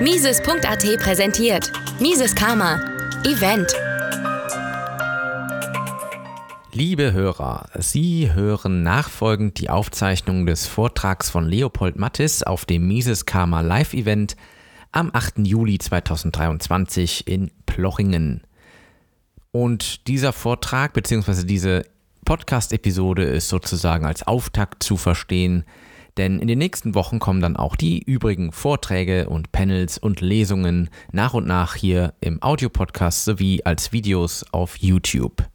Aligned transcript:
Mises.at 0.00 0.96
präsentiert 0.98 1.72
Mises 2.00 2.34
Karma 2.34 2.80
Event. 3.24 3.70
Liebe 6.72 7.12
Hörer, 7.12 7.68
Sie 7.78 8.32
hören 8.32 8.82
nachfolgend 8.82 9.58
die 9.58 9.68
Aufzeichnung 9.68 10.46
des 10.46 10.66
Vortrags 10.66 11.28
von 11.28 11.46
Leopold 11.46 11.98
Mattis 11.98 12.42
auf 12.42 12.64
dem 12.64 12.88
Mises 12.88 13.26
Karma 13.26 13.60
Live 13.60 13.92
Event 13.92 14.36
am 14.90 15.10
8. 15.12 15.40
Juli 15.46 15.76
2023 15.76 17.26
in 17.28 17.50
Plochingen. 17.66 18.40
Und 19.52 20.08
dieser 20.08 20.32
Vortrag 20.32 20.94
bzw. 20.94 21.44
diese 21.44 21.82
Podcast-Episode 22.24 23.24
ist 23.24 23.50
sozusagen 23.50 24.06
als 24.06 24.26
Auftakt 24.26 24.82
zu 24.82 24.96
verstehen 24.96 25.66
denn 26.20 26.38
in 26.38 26.48
den 26.48 26.58
nächsten 26.58 26.94
Wochen 26.94 27.18
kommen 27.18 27.40
dann 27.40 27.56
auch 27.56 27.76
die 27.76 28.02
übrigen 28.02 28.52
Vorträge 28.52 29.30
und 29.30 29.52
Panels 29.52 29.96
und 29.96 30.20
Lesungen 30.20 30.90
nach 31.12 31.32
und 31.32 31.46
nach 31.46 31.74
hier 31.74 32.12
im 32.20 32.42
Audiopodcast 32.42 33.24
sowie 33.24 33.62
als 33.64 33.92
Videos 33.92 34.44
auf 34.52 34.76
YouTube. 34.76 35.48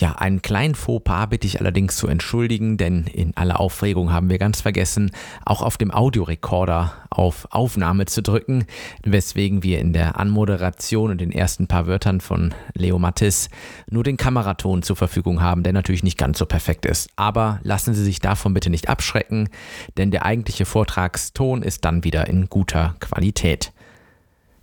Ja, 0.00 0.12
einen 0.12 0.40
kleinen 0.40 0.74
Fauxpas 0.74 1.26
bitte 1.26 1.46
ich 1.46 1.60
allerdings 1.60 1.96
zu 1.96 2.08
entschuldigen, 2.08 2.78
denn 2.78 3.04
in 3.04 3.36
aller 3.36 3.60
Aufregung 3.60 4.10
haben 4.10 4.30
wir 4.30 4.38
ganz 4.38 4.62
vergessen, 4.62 5.10
auch 5.44 5.60
auf 5.60 5.76
dem 5.76 5.90
Audiorekorder 5.90 6.94
auf 7.10 7.46
Aufnahme 7.50 8.06
zu 8.06 8.22
drücken, 8.22 8.64
weswegen 9.04 9.62
wir 9.62 9.78
in 9.78 9.92
der 9.92 10.18
Anmoderation 10.18 11.10
und 11.10 11.20
den 11.20 11.30
ersten 11.30 11.66
paar 11.66 11.86
Wörtern 11.86 12.22
von 12.22 12.54
Leo 12.72 12.98
Mattis 12.98 13.50
nur 13.90 14.02
den 14.02 14.16
Kameraton 14.16 14.82
zur 14.82 14.96
Verfügung 14.96 15.42
haben, 15.42 15.64
der 15.64 15.74
natürlich 15.74 16.02
nicht 16.02 16.16
ganz 16.16 16.38
so 16.38 16.46
perfekt 16.46 16.86
ist. 16.86 17.10
Aber 17.16 17.60
lassen 17.62 17.92
Sie 17.92 18.02
sich 18.02 18.20
davon 18.20 18.54
bitte 18.54 18.70
nicht 18.70 18.88
abschrecken, 18.88 19.50
denn 19.98 20.10
der 20.10 20.24
eigentliche 20.24 20.64
Vortragston 20.64 21.62
ist 21.62 21.84
dann 21.84 22.04
wieder 22.04 22.26
in 22.26 22.48
guter 22.48 22.96
Qualität. 23.00 23.70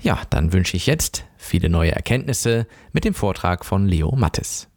Ja, 0.02 0.20
dann 0.32 0.52
wünsche 0.52 0.76
ich 0.76 0.88
jetzt 0.88 1.26
viele 1.38 1.70
neue 1.70 1.92
Erkenntnisse 1.92 2.66
mit 2.92 3.06
dem 3.06 3.14
Vortrag 3.14 3.66
von 3.66 3.88
Leo 3.88 4.16
Mattis. 4.16 4.68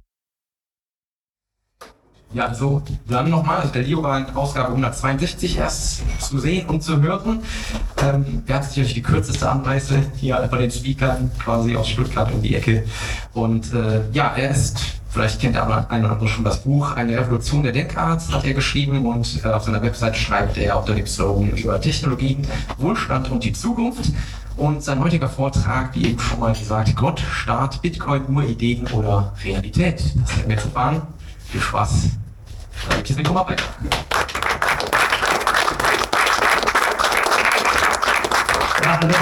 Ja, 2.32 2.46
also 2.46 2.80
dann 3.08 3.28
nochmal, 3.28 3.68
der 3.74 3.84
in 3.84 4.36
Ausgabe 4.36 4.68
162 4.68 5.58
erst 5.58 6.02
zu 6.20 6.38
sehen 6.38 6.68
und 6.68 6.80
zu 6.80 7.02
hören. 7.02 7.40
Ähm, 8.00 8.44
wir 8.46 8.54
hatten 8.54 8.68
sicherlich 8.68 8.94
die 8.94 9.02
kürzeste 9.02 9.48
Anreise 9.50 10.00
hier 10.16 10.36
bei 10.48 10.58
den 10.58 10.70
Speakern, 10.70 11.32
quasi 11.42 11.74
aus 11.74 11.88
Stuttgart 11.88 12.32
um 12.32 12.40
die 12.40 12.54
Ecke. 12.54 12.84
Und 13.34 13.74
äh, 13.74 14.02
ja, 14.12 14.32
er 14.36 14.50
ist, 14.50 14.78
vielleicht 15.08 15.40
kennt 15.40 15.56
der 15.56 15.90
eine 15.90 16.04
oder 16.04 16.12
andere 16.12 16.28
schon 16.28 16.44
das 16.44 16.62
Buch, 16.62 16.94
Eine 16.94 17.18
Revolution 17.18 17.64
der 17.64 17.72
Denkart 17.72 18.22
hat 18.30 18.44
er 18.44 18.54
geschrieben 18.54 19.04
und 19.06 19.44
äh, 19.44 19.48
auf 19.48 19.64
seiner 19.64 19.82
Website 19.82 20.16
schreibt 20.16 20.56
er 20.56 20.78
unter 20.78 20.94
dem 20.94 21.08
Slogan 21.08 21.50
über 21.50 21.80
Technologien, 21.80 22.46
Wohlstand 22.78 23.28
und 23.32 23.42
die 23.42 23.52
Zukunft. 23.52 24.12
Und 24.56 24.84
sein 24.84 25.02
heutiger 25.02 25.28
Vortrag, 25.28 25.96
wie 25.96 26.10
eben 26.10 26.20
schon 26.20 26.38
mal 26.38 26.52
gesagt, 26.52 26.94
Gott, 26.94 27.18
Staat, 27.18 27.82
Bitcoin, 27.82 28.22
nur 28.28 28.44
Ideen 28.44 28.86
oder 28.88 29.32
Realität. 29.42 29.98
Das 29.98 30.36
werden 30.36 30.48
wir 30.48 30.54
jetzt 30.54 30.66
erfahren. 30.66 31.02
Viel 31.50 31.60
Spaß. 31.60 32.19
Gebe 32.88 33.20
ich 33.20 33.26
das 33.26 33.34
weiter. 33.34 33.64
Ja, 38.82 39.00
hallo. 39.00 39.14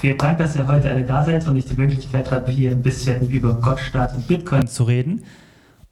Vielen 0.00 0.18
Dank, 0.18 0.38
dass 0.38 0.54
ihr 0.54 0.66
heute 0.66 0.90
alle 0.90 1.02
da 1.02 1.24
seid 1.24 1.46
und 1.48 1.56
ich 1.56 1.64
die 1.64 1.74
Möglichkeit 1.74 2.30
habe, 2.30 2.50
hier 2.50 2.70
ein 2.70 2.82
bisschen 2.82 3.28
über 3.28 3.54
Gott, 3.54 3.80
Staat 3.80 4.14
und 4.14 4.28
Bitcoin 4.28 4.66
zu 4.66 4.84
reden. 4.84 5.24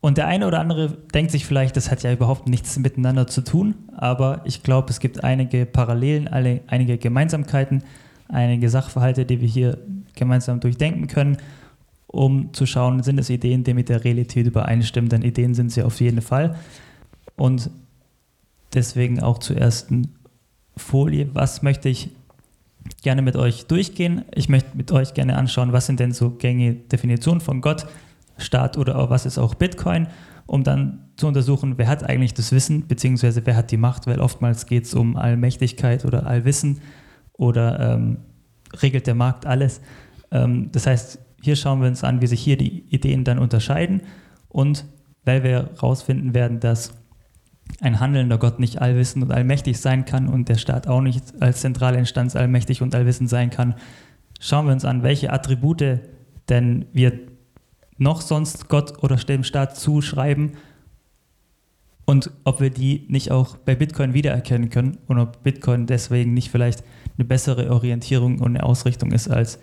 Und 0.01 0.19
der 0.19 0.27
eine 0.27 0.47
oder 0.47 0.61
andere 0.61 0.99
denkt 1.15 1.33
sich 1.33 1.47
vielleicht, 1.47 1.77
das 1.77 1.91
hat 1.91 2.03
ja 2.03 2.13
überhaupt 2.13 2.47
nichts 2.47 2.79
miteinander 2.79 3.27
zu 3.27 3.41
tun, 3.43 3.75
aber 3.97 4.43
ich 4.45 4.63
glaube, 4.63 4.91
es 4.91 5.01
gibt 5.01 5.25
einige 5.25 5.67
Parallelen, 5.67 6.29
alle, 6.29 6.61
einige 6.69 6.99
Gemeinsamkeiten, 6.99 7.83
einige 8.29 8.69
Sachverhalte, 8.69 9.25
die 9.25 9.41
wir 9.41 9.49
hier 9.49 9.79
gemeinsam 10.15 10.61
durchdenken 10.61 11.09
können 11.09 11.39
um 12.07 12.53
zu 12.53 12.67
schauen, 12.67 13.03
sind 13.03 13.19
es 13.19 13.31
Ideen, 13.31 13.65
die 13.65 13.75
mit 13.75 13.89
der 13.89 14.05
Realität 14.05 14.47
übereinstimmen, 14.47 15.09
denn 15.09 15.23
Ideen 15.23 15.55
sind 15.55 15.73
sie 15.73 15.83
auf 15.83 16.01
jeden 16.01 16.23
Fall. 16.23 16.57
Und 17.37 17.71
deswegen 18.75 19.23
auch 19.23 19.39
zur 19.39 19.57
ersten 19.57 20.15
Folie, 20.77 21.29
was 21.35 21.63
möchte 21.63 21.89
ich 21.89 22.11
gerne 23.03 23.23
mit 23.23 23.37
euch 23.37 23.67
durchgehen? 23.67 24.25
Ich 24.35 24.49
möchte 24.49 24.77
mit 24.77 24.93
euch 24.93 25.15
gerne 25.15 25.37
anschauen, 25.37 25.73
was 25.73 25.87
sind 25.87 26.01
denn 26.01 26.13
so 26.13 26.31
gängige 26.31 26.75
Definitionen 26.75 27.41
von 27.41 27.61
Gott, 27.61 27.87
Staat 28.39 28.77
oder 28.77 28.99
auch 28.99 29.11
was 29.11 29.27
ist 29.27 29.39
auch 29.39 29.55
Bitcoin, 29.55 30.09
um 30.47 30.63
dann 30.63 31.09
zu 31.17 31.27
untersuchen, 31.27 31.79
wer 31.79 31.89
hat 31.89 32.05
eigentlich 32.05 32.35
das 32.35 32.53
Wissen, 32.53 32.87
beziehungsweise 32.87 33.45
wer 33.47 33.57
hat 33.57 33.71
die 33.71 33.79
Macht, 33.79 34.07
weil 34.07 34.21
oftmals 34.21 34.67
geht 34.67 34.85
es 34.85 34.95
um 34.95 35.17
Allmächtigkeit 35.17 36.05
oder 36.05 36.27
Allwissen 36.27 36.81
oder 37.33 37.95
ähm, 37.95 38.19
regelt 38.83 39.07
der 39.07 39.15
Markt 39.15 39.47
alles. 39.47 39.81
Ähm, 40.31 40.71
das 40.73 40.87
heißt, 40.87 41.19
hier 41.47 41.57
schauen 41.57 41.81
wir 41.81 41.87
uns 41.87 42.03
an, 42.03 42.21
wie 42.21 42.27
sich 42.27 42.41
hier 42.41 42.57
die 42.57 42.85
Ideen 42.93 43.23
dann 43.23 43.39
unterscheiden. 43.39 44.03
Und 44.49 44.85
weil 45.25 45.45
wir 45.45 45.71
herausfinden 45.77 46.35
werden, 46.35 46.59
dass 46.59 46.93
ein 47.81 48.01
handelnder 48.01 48.37
Gott 48.37 48.59
nicht 48.59 48.83
allwissend 48.83 49.25
und 49.25 49.31
allmächtig 49.31 49.79
sein 49.79 50.05
kann 50.05 50.29
und 50.29 50.49
der 50.49 50.57
Staat 50.57 50.89
auch 50.89 51.01
nicht 51.01 51.41
als 51.41 51.61
zentrale 51.61 51.99
Instanz 51.99 52.35
allmächtig 52.35 52.83
und 52.83 52.97
allwissend 52.97 53.31
sein 53.31 53.51
kann, 53.51 53.77
schauen 54.41 54.67
wir 54.67 54.73
uns 54.73 54.85
an, 54.85 55.05
welche 55.05 55.33
Attribute 55.33 56.01
denn 56.49 56.87
wir 56.93 57.13
noch 57.97 58.23
sonst 58.23 58.69
Gott 58.69 59.03
oder 59.05 59.15
dem 59.15 59.45
Staat 59.45 59.77
zuschreiben 59.77 60.53
und 62.07 62.33
ob 62.43 62.61
wir 62.61 62.71
die 62.71 63.07
nicht 63.09 63.31
auch 63.31 63.57
bei 63.57 63.77
Bitcoin 63.77 64.15
wiedererkennen 64.15 64.71
können 64.71 64.99
und 65.07 65.21
ob 65.21 65.45
Bitcoin 65.45 65.87
deswegen 65.87 66.35
nicht 66.35 66.51
vielleicht 66.51 66.83
eine 67.17 67.25
bessere 67.25 67.71
Orientierung 67.71 68.41
und 68.41 68.57
eine 68.57 68.65
Ausrichtung 68.65 69.13
ist 69.13 69.29
als 69.29 69.61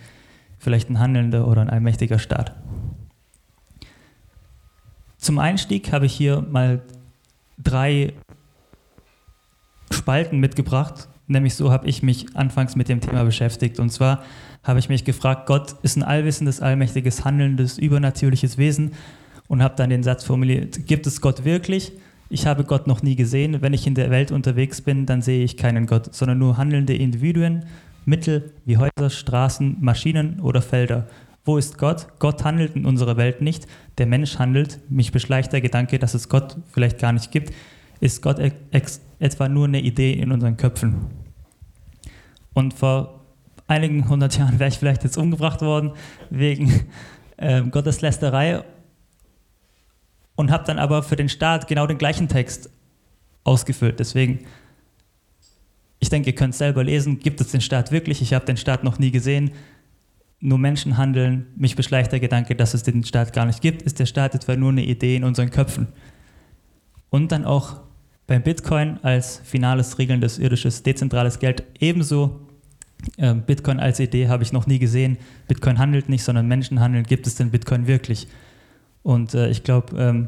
vielleicht 0.64 0.90
ein 0.90 1.00
handelnder 1.00 1.48
oder 1.48 1.62
ein 1.62 1.70
allmächtiger 1.70 2.20
Staat. 2.20 2.56
Zum 5.18 5.40
Einstieg 5.40 5.92
habe 5.92 6.06
ich 6.06 6.14
hier 6.14 6.42
mal 6.42 6.82
drei 7.58 8.14
Spalten 9.92 10.40
mitgebracht. 10.40 11.08
Nämlich 11.28 11.56
so 11.56 11.72
habe 11.72 11.88
ich 11.88 12.04
mich 12.04 12.36
anfangs 12.36 12.76
mit 12.76 12.90
dem 12.90 13.00
Thema 13.00 13.24
beschäftigt. 13.24 13.80
Und 13.80 13.90
zwar 13.90 14.24
habe 14.64 14.80
ich 14.80 14.90
mich 14.90 15.06
gefragt, 15.06 15.46
Gott 15.46 15.76
ist 15.82 15.96
ein 15.96 16.04
allwissendes, 16.04 16.62
allmächtiges, 16.62 17.24
handelndes, 17.24 17.78
übernatürliches 17.78 18.58
Wesen 18.58 18.92
und 19.48 19.64
habe 19.64 19.76
dann 19.78 19.90
den 19.90 20.04
Satz 20.04 20.24
formuliert, 20.24 20.86
gibt 20.88 21.08
es 21.08 21.22
Gott 21.22 21.46
wirklich? 21.46 21.94
Ich 22.30 22.48
habe 22.48 22.64
Gott 22.64 22.88
noch 22.88 23.04
nie 23.04 23.16
gesehen. 23.16 23.62
Wenn 23.62 23.74
ich 23.74 23.86
in 23.86 23.96
der 23.96 24.10
Welt 24.10 24.32
unterwegs 24.32 24.82
bin, 24.82 25.06
dann 25.06 25.22
sehe 25.22 25.44
ich 25.44 25.56
keinen 25.56 25.86
Gott, 25.86 26.14
sondern 26.14 26.40
nur 26.40 26.58
handelnde 26.58 26.96
Individuen, 26.96 27.66
Mittel 28.06 28.54
wie 28.66 28.78
Häuser, 28.78 29.10
Straßen, 29.10 29.78
Maschinen 29.80 30.40
oder 30.40 30.62
Felder. 30.62 31.08
Wo 31.46 31.58
ist 31.58 31.78
Gott? 31.78 32.08
Gott 32.20 32.44
handelt 32.44 32.76
in 32.76 32.86
unserer 32.86 33.18
Welt 33.18 33.42
nicht. 33.42 33.68
Der 33.98 34.06
Mensch 34.06 34.40
handelt. 34.40 34.80
Mich 34.90 35.12
beschleicht 35.12 35.52
der 35.52 35.62
Gedanke, 35.62 36.00
dass 36.00 36.14
es 36.14 36.30
Gott 36.30 36.58
vielleicht 36.72 37.00
gar 37.00 37.12
nicht 37.12 37.32
gibt. 37.32 37.54
Ist 38.00 38.22
Gott 38.22 38.40
etwa 39.20 39.50
nur 39.50 39.66
eine 39.66 39.82
Idee 39.82 40.14
in 40.14 40.32
unseren 40.32 40.58
Köpfen? 40.58 41.08
Und 42.54 42.74
vor 42.74 43.22
einigen 43.68 44.08
hundert 44.08 44.38
Jahren 44.38 44.60
wäre 44.60 44.70
ich 44.70 44.78
vielleicht 44.78 45.04
jetzt 45.04 45.18
umgebracht 45.18 45.62
worden 45.62 45.92
wegen 46.30 46.86
äh, 47.38 47.62
Gotteslästerei 47.64 48.64
und 50.36 50.52
habe 50.52 50.64
dann 50.66 50.80
aber 50.80 51.04
für 51.04 51.16
den 51.16 51.30
Staat 51.30 51.68
genau 51.68 51.88
den 51.88 51.98
gleichen 51.98 52.28
Text 52.28 52.70
ausgefüllt. 53.44 54.00
Deswegen 54.00 54.40
ich 56.04 56.10
denke, 56.10 56.30
ihr 56.30 56.36
könnt 56.36 56.54
selber 56.54 56.84
lesen, 56.84 57.20
gibt 57.20 57.42
es 57.42 57.48
den 57.48 57.62
Staat 57.62 57.92
wirklich? 57.92 58.22
Ich 58.22 58.34
habe 58.34 58.46
den 58.46 58.58
Staat 58.58 58.84
noch 58.84 59.00
nie 59.00 59.10
gesehen. 59.10 59.52
Nur 60.42 60.58
Menschen 60.58 60.98
handeln. 60.98 61.48
Mich 61.56 61.78
beschleicht 61.78 62.12
der 62.12 62.20
Gedanke, 62.20 62.56
dass 62.56 62.74
es 62.74 62.84
den 62.84 63.04
Staat 63.06 63.32
gar 63.32 63.46
nicht 63.46 63.62
gibt. 63.62 63.82
Ist 63.82 64.00
der 64.00 64.06
Staat 64.06 64.36
etwa 64.36 64.56
nur 64.58 64.72
eine 64.72 64.84
Idee 64.84 65.16
in 65.16 65.24
unseren 65.24 65.50
Köpfen? 65.50 65.88
Und 67.10 67.32
dann 67.32 67.46
auch 67.46 67.80
beim 68.28 68.44
Bitcoin 68.44 69.00
als 69.02 69.42
finales, 69.46 69.98
regelndes, 69.98 70.40
irdisches, 70.40 70.84
dezentrales 70.84 71.40
Geld 71.40 71.64
ebenso. 71.80 72.42
Ähm, 73.18 73.44
Bitcoin 73.44 73.80
als 73.80 74.02
Idee 74.02 74.28
habe 74.28 74.44
ich 74.44 74.52
noch 74.52 74.68
nie 74.68 74.80
gesehen. 74.80 75.18
Bitcoin 75.48 75.80
handelt 75.80 76.10
nicht, 76.10 76.24
sondern 76.24 76.48
Menschen 76.48 76.82
handeln. 76.82 77.06
Gibt 77.06 77.28
es 77.28 77.36
denn 77.36 77.50
Bitcoin 77.50 77.88
wirklich? 77.88 78.28
Und 79.04 79.34
äh, 79.34 79.50
ich 79.50 79.64
glaube, 79.64 79.98
ähm, 79.98 80.28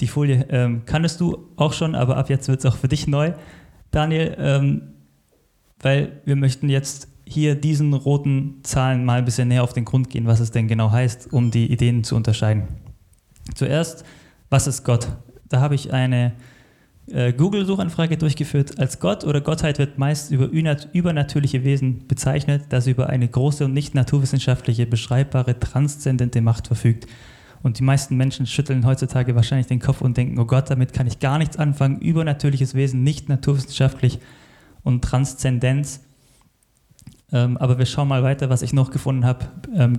die 0.00 0.06
Folie 0.06 0.46
ähm, 0.50 0.82
kanntest 0.86 1.20
du 1.20 1.48
auch 1.56 1.72
schon, 1.72 1.94
aber 1.94 2.16
ab 2.16 2.30
jetzt 2.30 2.48
wird 2.48 2.60
es 2.60 2.66
auch 2.66 2.76
für 2.76 2.88
dich 2.88 3.06
neu, 3.06 3.32
Daniel, 3.90 4.34
ähm, 4.38 4.82
weil 5.80 6.20
wir 6.24 6.36
möchten 6.36 6.68
jetzt 6.68 7.08
hier 7.26 7.54
diesen 7.54 7.94
roten 7.94 8.60
Zahlen 8.62 9.04
mal 9.04 9.18
ein 9.18 9.24
bisschen 9.24 9.48
näher 9.48 9.62
auf 9.62 9.72
den 9.72 9.84
Grund 9.84 10.10
gehen, 10.10 10.26
was 10.26 10.40
es 10.40 10.50
denn 10.50 10.68
genau 10.68 10.90
heißt, 10.90 11.32
um 11.32 11.50
die 11.50 11.70
Ideen 11.70 12.04
zu 12.04 12.16
unterscheiden. 12.16 12.64
Zuerst, 13.54 14.04
was 14.50 14.66
ist 14.66 14.84
Gott? 14.84 15.08
Da 15.48 15.60
habe 15.60 15.74
ich 15.74 15.92
eine 15.92 16.32
äh, 17.06 17.32
Google-Suchanfrage 17.32 18.16
durchgeführt. 18.16 18.78
Als 18.78 18.98
Gott 18.98 19.24
oder 19.24 19.40
Gottheit 19.40 19.78
wird 19.78 19.98
meist 19.98 20.30
über 20.30 20.46
übernatürliche 20.46 21.64
Wesen 21.64 22.06
bezeichnet, 22.08 22.64
das 22.70 22.86
über 22.86 23.08
eine 23.08 23.28
große 23.28 23.64
und 23.64 23.74
nicht 23.74 23.94
naturwissenschaftliche, 23.94 24.86
beschreibbare, 24.86 25.58
transzendente 25.58 26.40
Macht 26.40 26.66
verfügt. 26.66 27.06
Und 27.64 27.78
die 27.78 27.82
meisten 27.82 28.18
Menschen 28.18 28.46
schütteln 28.46 28.84
heutzutage 28.84 29.34
wahrscheinlich 29.34 29.66
den 29.66 29.80
Kopf 29.80 30.02
und 30.02 30.18
denken, 30.18 30.38
oh 30.38 30.44
Gott, 30.44 30.68
damit 30.68 30.92
kann 30.92 31.06
ich 31.06 31.18
gar 31.18 31.38
nichts 31.38 31.56
anfangen. 31.56 31.98
Übernatürliches 31.98 32.74
Wesen, 32.74 33.02
nicht 33.02 33.30
naturwissenschaftlich 33.30 34.18
und 34.82 35.02
Transzendenz. 35.02 36.00
Ähm, 37.32 37.56
aber 37.56 37.78
wir 37.78 37.86
schauen 37.86 38.08
mal 38.08 38.22
weiter, 38.22 38.50
was 38.50 38.60
ich 38.60 38.74
noch 38.74 38.90
gefunden 38.90 39.24
habe. 39.24 39.46
Ähm, 39.74 39.98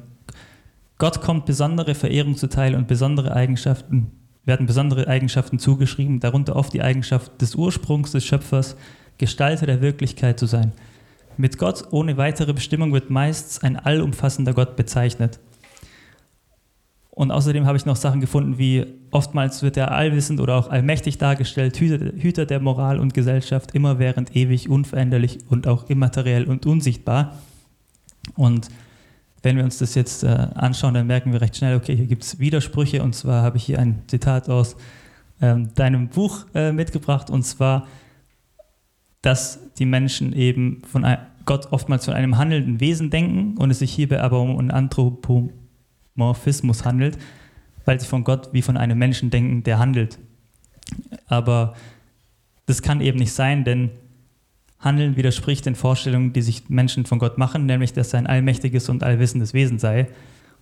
Gott 1.00 1.22
kommt 1.22 1.48
besondere 1.48 1.96
Verehrung 1.96 2.38
zuteil 2.38 2.76
und 2.76 2.88
besondere 2.88 3.36
Eigenschaften, 3.36 4.12
werden 4.44 4.68
besondere 4.68 5.08
Eigenschaften 5.08 5.58
zugeschrieben, 5.58 6.20
darunter 6.20 6.56
oft 6.56 6.72
die 6.72 6.84
Eigenschaft 6.84 7.42
des 7.42 7.56
Ursprungs 7.56 8.12
des 8.12 8.24
Schöpfers, 8.24 8.78
Gestalter 9.18 9.66
der 9.66 9.82
Wirklichkeit 9.82 10.40
zu 10.40 10.46
sein. 10.46 10.72
Mit 11.36 11.58
Gott 11.58 11.86
ohne 11.90 12.16
weitere 12.18 12.54
Bestimmung 12.54 12.94
wird 12.94 13.10
meist 13.10 13.64
ein 13.64 13.76
allumfassender 13.76 14.54
Gott 14.54 14.76
bezeichnet. 14.76 15.40
Und 17.16 17.32
außerdem 17.32 17.66
habe 17.66 17.78
ich 17.78 17.86
noch 17.86 17.96
Sachen 17.96 18.20
gefunden, 18.20 18.58
wie 18.58 18.86
oftmals 19.10 19.64
wird 19.64 19.78
er 19.78 19.92
allwissend 19.92 20.42
oder 20.42 20.58
auch 20.58 20.70
allmächtig 20.70 21.18
dargestellt, 21.18 21.80
Hüter, 21.80 22.46
der 22.46 22.60
Moral 22.60 23.00
und 23.00 23.14
Gesellschaft, 23.14 23.74
immerwährend, 23.74 24.36
ewig, 24.36 24.70
unveränderlich 24.70 25.40
und 25.50 25.66
auch 25.66 25.90
immateriell 25.90 26.44
und 26.44 26.66
unsichtbar. 26.66 27.40
Und 28.36 28.68
wenn 29.44 29.56
wir 29.56 29.64
uns 29.64 29.78
das 29.78 29.96
jetzt 29.96 30.26
äh, 30.26 30.28
anschauen, 30.28 30.94
dann 30.94 31.08
merken 31.08 31.32
wir 31.32 31.40
recht 31.40 31.56
schnell, 31.56 31.78
okay, 31.78 31.96
hier 31.96 32.08
gibt 32.08 32.24
es 32.24 32.38
Widersprüche. 32.40 33.02
Und 33.02 33.16
zwar 33.16 33.44
habe 33.44 33.56
ich 33.56 33.64
hier 33.64 33.80
ein 33.80 34.02
Zitat 34.08 34.50
aus 34.50 34.76
ähm, 35.40 35.74
deinem 35.74 36.10
Buch 36.10 36.46
äh, 36.54 36.74
mitgebracht. 36.74 37.30
Und 37.30 37.44
zwar, 37.44 37.88
dass 39.22 39.60
die 39.76 39.86
Menschen 39.86 40.34
eben 40.34 40.82
von 40.86 41.08
Gott 41.46 41.72
oftmals 41.72 42.04
von 42.04 42.14
einem 42.14 42.38
handelnden 42.38 42.82
Wesen 42.82 43.10
denken 43.10 43.56
und 43.58 43.72
es 43.72 43.80
sich 43.80 43.94
hierbei 43.94 44.22
aber 44.22 44.42
um 44.42 44.60
einen 44.60 44.72
Anthropomorphismus 44.72 45.65
Morphismus 46.16 46.86
handelt, 46.86 47.18
weil 47.86 48.00
sie 48.00 48.08
von 48.08 48.24
Gott 48.24 48.50
wie 48.52 48.62
von 48.62 48.78
einem 48.78 48.98
Menschen 48.98 49.30
denken, 49.30 49.64
der 49.64 49.80
handelt. 49.80 50.18
Aber 51.28 51.76
das 52.66 52.82
kann 52.82 53.02
eben 53.02 53.20
nicht 53.20 53.34
sein, 53.34 53.64
denn 53.64 53.92
Handeln 54.80 55.16
widerspricht 55.16 55.66
den 55.66 55.76
Vorstellungen, 55.76 56.34
die 56.34 56.42
sich 56.42 56.70
Menschen 56.70 57.06
von 57.06 57.20
Gott 57.20 57.38
machen, 57.38 57.66
nämlich 57.66 57.94
dass 57.94 58.14
er 58.14 58.20
ein 58.20 58.28
allmächtiges 58.28 58.90
und 58.90 59.04
allwissendes 59.04 59.54
Wesen 59.54 59.80
sei. 59.80 60.08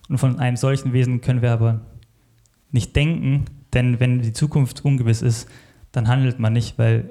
Und 0.08 0.18
von 0.18 0.38
einem 0.38 0.56
solchen 0.56 0.92
Wesen 0.92 1.20
können 1.20 1.42
wir 1.42 1.52
aber 1.52 1.80
nicht 2.70 2.94
denken, 2.96 3.44
denn 3.72 4.00
wenn 4.00 4.20
die 4.20 4.32
Zukunft 4.32 4.84
ungewiss 4.84 5.22
ist, 5.22 5.48
dann 5.92 6.08
handelt 6.08 6.38
man 6.38 6.52
nicht, 6.52 6.78
weil 6.78 7.10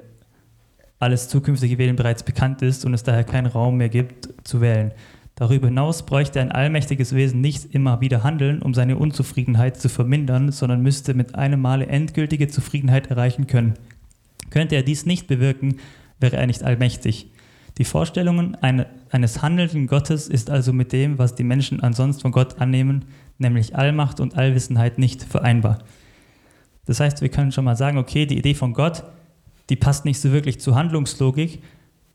alles 0.98 1.28
zukünftige 1.28 1.78
Wählen 1.78 1.96
bereits 1.96 2.22
bekannt 2.22 2.62
ist 2.62 2.84
und 2.84 2.94
es 2.94 3.02
daher 3.02 3.24
keinen 3.24 3.46
Raum 3.46 3.76
mehr 3.76 3.88
gibt 3.88 4.28
zu 4.44 4.60
wählen. 4.60 4.92
Darüber 5.36 5.66
hinaus 5.66 6.06
bräuchte 6.06 6.40
ein 6.40 6.52
allmächtiges 6.52 7.14
Wesen 7.14 7.40
nicht 7.40 7.74
immer 7.74 8.00
wieder 8.00 8.22
handeln, 8.22 8.62
um 8.62 8.72
seine 8.72 8.96
Unzufriedenheit 8.96 9.80
zu 9.80 9.88
vermindern, 9.88 10.52
sondern 10.52 10.80
müsste 10.80 11.14
mit 11.14 11.34
einem 11.34 11.60
Male 11.60 11.86
endgültige 11.86 12.46
Zufriedenheit 12.46 13.08
erreichen 13.08 13.48
können. 13.48 13.74
Könnte 14.50 14.76
er 14.76 14.84
dies 14.84 15.06
nicht 15.06 15.26
bewirken, 15.26 15.78
wäre 16.20 16.36
er 16.36 16.46
nicht 16.46 16.62
allmächtig. 16.62 17.30
Die 17.78 17.84
Vorstellungen 17.84 18.56
eines 19.10 19.42
handelnden 19.42 19.88
Gottes 19.88 20.28
ist 20.28 20.48
also 20.48 20.72
mit 20.72 20.92
dem, 20.92 21.18
was 21.18 21.34
die 21.34 21.42
Menschen 21.42 21.80
ansonsten 21.80 22.22
von 22.22 22.30
Gott 22.30 22.60
annehmen, 22.60 23.06
nämlich 23.38 23.74
Allmacht 23.74 24.20
und 24.20 24.36
Allwissenheit, 24.36 24.98
nicht 24.98 25.24
vereinbar. 25.24 25.78
Das 26.84 27.00
heißt, 27.00 27.20
wir 27.22 27.30
können 27.30 27.50
schon 27.50 27.64
mal 27.64 27.74
sagen, 27.74 27.98
okay, 27.98 28.26
die 28.26 28.38
Idee 28.38 28.54
von 28.54 28.74
Gott, 28.74 29.02
die 29.70 29.74
passt 29.74 30.04
nicht 30.04 30.20
so 30.20 30.30
wirklich 30.30 30.60
zur 30.60 30.76
Handlungslogik, 30.76 31.62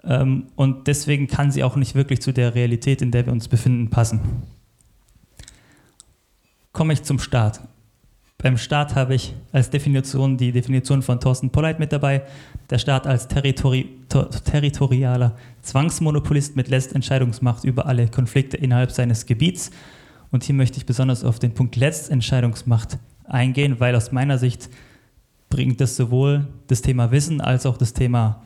und 0.01 0.87
deswegen 0.87 1.27
kann 1.27 1.51
sie 1.51 1.63
auch 1.63 1.75
nicht 1.75 1.93
wirklich 1.93 2.21
zu 2.21 2.31
der 2.31 2.55
Realität, 2.55 3.01
in 3.01 3.11
der 3.11 3.25
wir 3.25 3.33
uns 3.33 3.47
befinden, 3.47 3.89
passen. 3.89 4.21
Komme 6.71 6.93
ich 6.93 7.03
zum 7.03 7.19
Staat. 7.19 7.59
Beim 8.41 8.57
Staat 8.57 8.95
habe 8.95 9.15
ich 9.15 9.35
als 9.51 9.69
Definition 9.69 10.37
die 10.37 10.53
Definition 10.53 11.01
von 11.01 11.19
Thorsten 11.19 11.49
Polleit 11.49 11.77
mit 11.77 11.91
dabei. 11.91 12.23
Der 12.69 12.77
Staat 12.77 13.05
als 13.05 13.27
territori 13.27 13.89
territorialer 14.07 15.35
Zwangsmonopolist 15.61 16.55
mit 16.55 16.69
Letztentscheidungsmacht 16.69 17.65
über 17.65 17.85
alle 17.85 18.07
Konflikte 18.07 18.55
innerhalb 18.55 18.91
seines 18.91 19.25
Gebiets. 19.25 19.71
Und 20.31 20.45
hier 20.45 20.55
möchte 20.55 20.77
ich 20.77 20.85
besonders 20.85 21.25
auf 21.25 21.39
den 21.39 21.53
Punkt 21.53 21.75
Letztentscheidungsmacht 21.75 22.97
eingehen, 23.25 23.81
weil 23.81 23.93
aus 23.93 24.13
meiner 24.13 24.37
Sicht 24.37 24.69
bringt 25.49 25.81
das 25.81 25.97
sowohl 25.97 26.47
das 26.67 26.81
Thema 26.81 27.11
Wissen 27.11 27.41
als 27.41 27.65
auch 27.65 27.77
das 27.77 27.91
Thema 27.91 28.41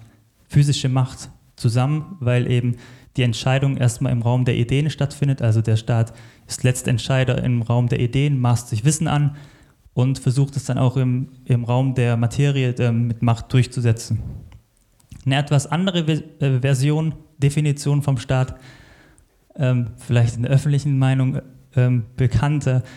physische 0.47 0.89
Macht 0.89 1.29
zusammen, 1.63 2.17
weil 2.19 2.51
eben 2.51 2.75
die 3.15 3.23
Entscheidung 3.23 3.77
erstmal 3.77 4.11
im 4.11 4.21
Raum 4.21 4.43
der 4.43 4.57
Ideen 4.57 4.89
stattfindet. 4.89 5.41
Also 5.41 5.61
der 5.61 5.77
Staat 5.77 6.13
ist 6.45 6.63
Letztentscheider 6.63 7.41
im 7.41 7.61
Raum 7.61 7.87
der 7.87 8.01
Ideen, 8.01 8.39
maßt 8.39 8.67
sich 8.67 8.83
Wissen 8.83 9.07
an 9.07 9.37
und 9.93 10.19
versucht 10.19 10.57
es 10.57 10.65
dann 10.65 10.77
auch 10.77 10.97
im, 10.97 11.29
im 11.45 11.63
Raum 11.63 11.95
der 11.95 12.17
Materie 12.17 12.75
äh, 12.77 12.91
mit 12.91 13.21
Macht 13.21 13.53
durchzusetzen. 13.53 14.19
Eine 15.25 15.37
etwas 15.37 15.67
andere 15.67 15.99
äh, 15.99 16.59
Version, 16.59 17.13
Definition 17.37 18.01
vom 18.01 18.17
Staat, 18.17 18.59
ähm, 19.55 19.91
vielleicht 19.97 20.35
in 20.35 20.43
der 20.43 20.51
öffentlichen 20.51 20.99
Meinung 20.99 21.39
ähm, 21.75 22.03
bekannter, 22.17 22.77
ähm, 22.77 22.89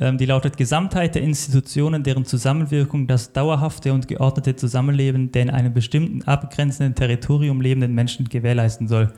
die 0.00 0.24
lautet 0.24 0.56
Gesamtheit 0.56 1.14
der 1.14 1.22
Institutionen, 1.22 2.02
deren 2.02 2.24
Zusammenwirkung 2.24 3.06
das 3.06 3.32
dauerhafte 3.34 3.92
und 3.92 4.08
geordnete 4.08 4.56
Zusammenleben 4.56 5.30
der 5.30 5.42
in 5.42 5.50
einem 5.50 5.74
bestimmten 5.74 6.22
abgrenzenden 6.22 6.94
Territorium 6.94 7.60
lebenden 7.60 7.94
Menschen 7.94 8.28
gewährleisten 8.28 8.88
soll. 8.88 9.12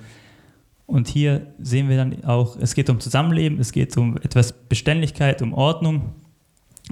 Und 0.87 1.07
hier 1.07 1.47
sehen 1.61 1.89
wir 1.89 1.97
dann 1.97 2.25
auch, 2.25 2.57
es 2.61 2.75
geht 2.75 2.91
um 2.91 2.99
Zusammenleben, 2.99 3.61
es 3.61 3.71
geht 3.71 3.97
um 3.97 4.17
etwas 4.17 4.53
Beständigkeit, 4.53 5.41
um 5.41 5.55
Ordnung 5.55 6.15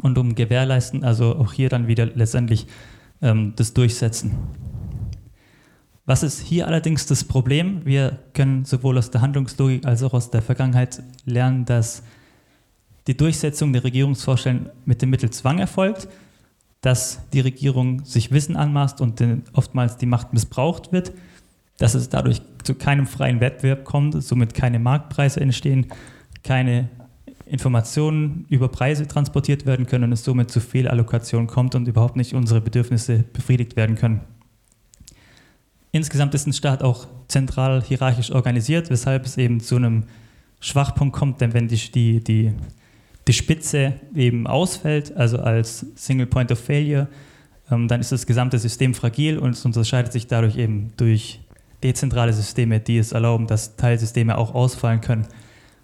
und 0.02 0.16
um 0.18 0.36
Gewährleisten, 0.36 1.02
also 1.02 1.36
auch 1.36 1.52
hier 1.52 1.68
dann 1.68 1.88
wieder 1.88 2.06
letztendlich 2.06 2.68
ähm, 3.20 3.54
das 3.56 3.74
Durchsetzen. 3.74 4.36
Was 6.06 6.22
ist 6.22 6.40
hier 6.40 6.68
allerdings 6.68 7.06
das 7.06 7.24
Problem? 7.24 7.84
Wir 7.84 8.20
können 8.34 8.64
sowohl 8.64 8.98
aus 8.98 9.10
der 9.10 9.20
Handlungslogik 9.20 9.84
als 9.84 10.02
auch 10.04 10.14
aus 10.14 10.30
der 10.30 10.42
Vergangenheit 10.42 11.02
lernen, 11.24 11.64
dass 11.64 12.04
die 13.06 13.16
Durchsetzung 13.16 13.72
der 13.72 13.84
Regierungsvorstellungen 13.84 14.70
mit 14.84 15.02
dem 15.02 15.10
Mittel 15.10 15.30
Zwang 15.30 15.58
erfolgt, 15.58 16.08
dass 16.80 17.28
die 17.32 17.40
Regierung 17.40 18.04
sich 18.04 18.30
Wissen 18.30 18.56
anmaßt 18.56 19.00
und 19.00 19.22
oftmals 19.52 19.96
die 19.96 20.06
Macht 20.06 20.32
missbraucht 20.32 20.92
wird, 20.92 21.12
dass 21.78 21.94
es 21.94 22.08
dadurch 22.08 22.40
zu 22.62 22.74
keinem 22.74 23.06
freien 23.06 23.40
Wettbewerb 23.40 23.84
kommt, 23.84 24.22
somit 24.22 24.54
keine 24.54 24.78
Marktpreise 24.78 25.40
entstehen, 25.40 25.86
keine 26.42 26.88
Informationen 27.46 28.46
über 28.48 28.68
Preise 28.68 29.08
transportiert 29.08 29.66
werden 29.66 29.86
können 29.86 30.04
und 30.04 30.12
es 30.12 30.24
somit 30.24 30.50
zu 30.50 30.60
Fehlallokationen 30.60 31.48
kommt 31.48 31.74
und 31.74 31.88
überhaupt 31.88 32.16
nicht 32.16 32.34
unsere 32.34 32.60
Bedürfnisse 32.60 33.24
befriedigt 33.32 33.76
werden 33.76 33.96
können. 33.96 34.20
Insgesamt 35.90 36.34
ist 36.34 36.46
ein 36.46 36.52
Staat 36.52 36.82
auch 36.82 37.08
zentral 37.26 37.82
hierarchisch 37.82 38.30
organisiert, 38.30 38.90
weshalb 38.90 39.26
es 39.26 39.36
eben 39.36 39.60
zu 39.60 39.76
einem 39.76 40.04
Schwachpunkt 40.60 41.16
kommt, 41.16 41.40
denn 41.40 41.52
wenn 41.52 41.66
die, 41.66 41.76
die, 41.90 42.22
die 42.22 42.52
die 43.28 43.32
Spitze 43.32 43.94
eben 44.14 44.46
ausfällt, 44.46 45.16
also 45.16 45.38
als 45.38 45.86
Single 45.94 46.26
Point 46.26 46.52
of 46.52 46.58
Failure, 46.58 47.08
ähm, 47.70 47.88
dann 47.88 48.00
ist 48.00 48.12
das 48.12 48.26
gesamte 48.26 48.58
System 48.58 48.94
fragil 48.94 49.38
und 49.38 49.50
es 49.50 49.64
unterscheidet 49.64 50.12
sich 50.12 50.26
dadurch 50.26 50.56
eben 50.56 50.92
durch 50.96 51.40
dezentrale 51.82 52.32
Systeme, 52.32 52.80
die 52.80 52.98
es 52.98 53.12
erlauben, 53.12 53.46
dass 53.46 53.76
Teilsysteme 53.76 54.36
auch 54.36 54.54
ausfallen 54.54 55.00
können. 55.00 55.26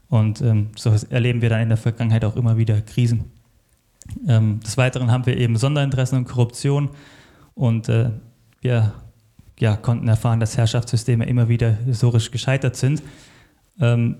Und 0.09 0.41
ähm, 0.41 0.69
so 0.77 0.95
erleben 1.11 1.43
wir 1.43 1.49
dann 1.49 1.61
in 1.61 1.69
der 1.69 1.79
Vergangenheit 1.79 2.25
auch 2.25 2.37
immer 2.37 2.57
wieder 2.57 2.81
Krisen. 2.81 3.25
Ähm, 4.29 4.61
des 4.61 4.77
Weiteren 4.77 5.11
haben 5.11 5.27
wir 5.27 5.37
eben 5.37 5.57
Sonderinteressen 5.57 6.19
und 6.19 6.25
Korruption 6.27 6.91
und 7.55 7.89
äh, 7.89 8.11
wir 8.61 8.93
ja, 9.59 9.77
konnten 9.77 10.07
erfahren, 10.07 10.39
dass 10.39 10.57
Herrschaftssysteme 10.57 11.27
immer 11.27 11.49
wieder 11.49 11.73
historisch 11.73 12.31
gescheitert 12.31 12.77
sind. 12.77 13.03
Ähm, 13.81 14.17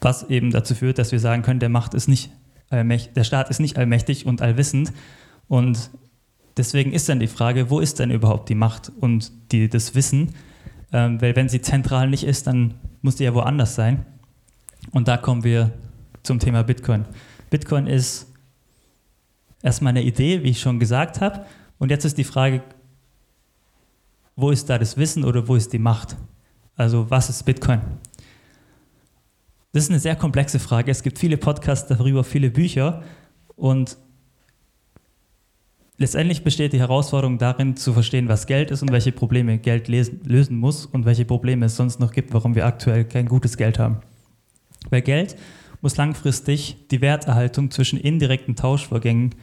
was 0.00 0.28
eben 0.30 0.50
dazu 0.50 0.74
führt, 0.74 0.98
dass 0.98 1.12
wir 1.12 1.20
sagen 1.20 1.42
können, 1.42 1.60
der 1.60 1.68
Macht 1.68 1.94
ist 1.94 2.08
nicht 2.08 2.30
der 2.72 3.24
Staat 3.24 3.50
ist 3.50 3.58
nicht 3.58 3.78
allmächtig 3.78 4.26
und 4.26 4.42
allwissend 4.42 4.92
und 5.48 5.90
deswegen 6.56 6.92
ist 6.92 7.08
dann 7.08 7.18
die 7.18 7.26
Frage, 7.26 7.70
wo 7.70 7.80
ist 7.80 7.98
denn 7.98 8.10
überhaupt 8.10 8.48
die 8.48 8.54
Macht 8.54 8.92
und 9.00 9.32
die, 9.50 9.68
das 9.68 9.94
Wissen? 9.94 10.34
Ähm, 10.92 11.20
weil 11.20 11.34
wenn 11.36 11.48
sie 11.48 11.60
zentral 11.60 12.08
nicht 12.08 12.24
ist, 12.24 12.46
dann 12.46 12.74
muss 13.02 13.16
die 13.16 13.24
ja 13.24 13.34
woanders 13.34 13.74
sein. 13.74 14.04
Und 14.92 15.08
da 15.08 15.16
kommen 15.16 15.44
wir 15.44 15.72
zum 16.22 16.38
Thema 16.38 16.62
Bitcoin. 16.62 17.04
Bitcoin 17.50 17.86
ist 17.86 18.32
erstmal 19.62 19.90
eine 19.90 20.02
Idee, 20.02 20.42
wie 20.42 20.50
ich 20.50 20.60
schon 20.60 20.78
gesagt 20.78 21.20
habe. 21.20 21.44
Und 21.78 21.90
jetzt 21.90 22.04
ist 22.04 22.18
die 22.18 22.24
Frage, 22.24 22.62
wo 24.36 24.50
ist 24.50 24.68
da 24.70 24.78
das 24.78 24.96
Wissen 24.96 25.24
oder 25.24 25.48
wo 25.48 25.56
ist 25.56 25.72
die 25.72 25.78
Macht? 25.78 26.16
Also 26.76 27.10
was 27.10 27.28
ist 27.30 27.42
Bitcoin? 27.44 27.80
Das 29.72 29.84
ist 29.84 29.90
eine 29.90 30.00
sehr 30.00 30.16
komplexe 30.16 30.58
Frage. 30.58 30.90
Es 30.90 31.02
gibt 31.02 31.18
viele 31.18 31.36
Podcasts 31.36 31.88
darüber, 31.88 32.24
viele 32.24 32.50
Bücher 32.50 33.02
und 33.54 33.98
letztendlich 35.96 36.42
besteht 36.42 36.72
die 36.72 36.80
Herausforderung 36.80 37.38
darin, 37.38 37.76
zu 37.76 37.92
verstehen, 37.92 38.28
was 38.28 38.46
Geld 38.46 38.72
ist 38.72 38.82
und 38.82 38.90
welche 38.90 39.12
Probleme 39.12 39.58
Geld 39.58 39.86
lesen, 39.86 40.22
lösen 40.24 40.56
muss 40.56 40.86
und 40.86 41.04
welche 41.04 41.24
Probleme 41.24 41.66
es 41.66 41.76
sonst 41.76 42.00
noch 42.00 42.10
gibt, 42.10 42.32
warum 42.32 42.56
wir 42.56 42.66
aktuell 42.66 43.04
kein 43.04 43.26
gutes 43.26 43.56
Geld 43.56 43.78
haben. 43.78 44.00
Weil 44.88 45.02
Geld 45.02 45.36
muss 45.82 45.96
langfristig 45.96 46.88
die 46.90 47.00
Werterhaltung 47.00 47.70
zwischen 47.70 47.98
indirekten 47.98 48.56
Tauschvorgängen 48.56 49.36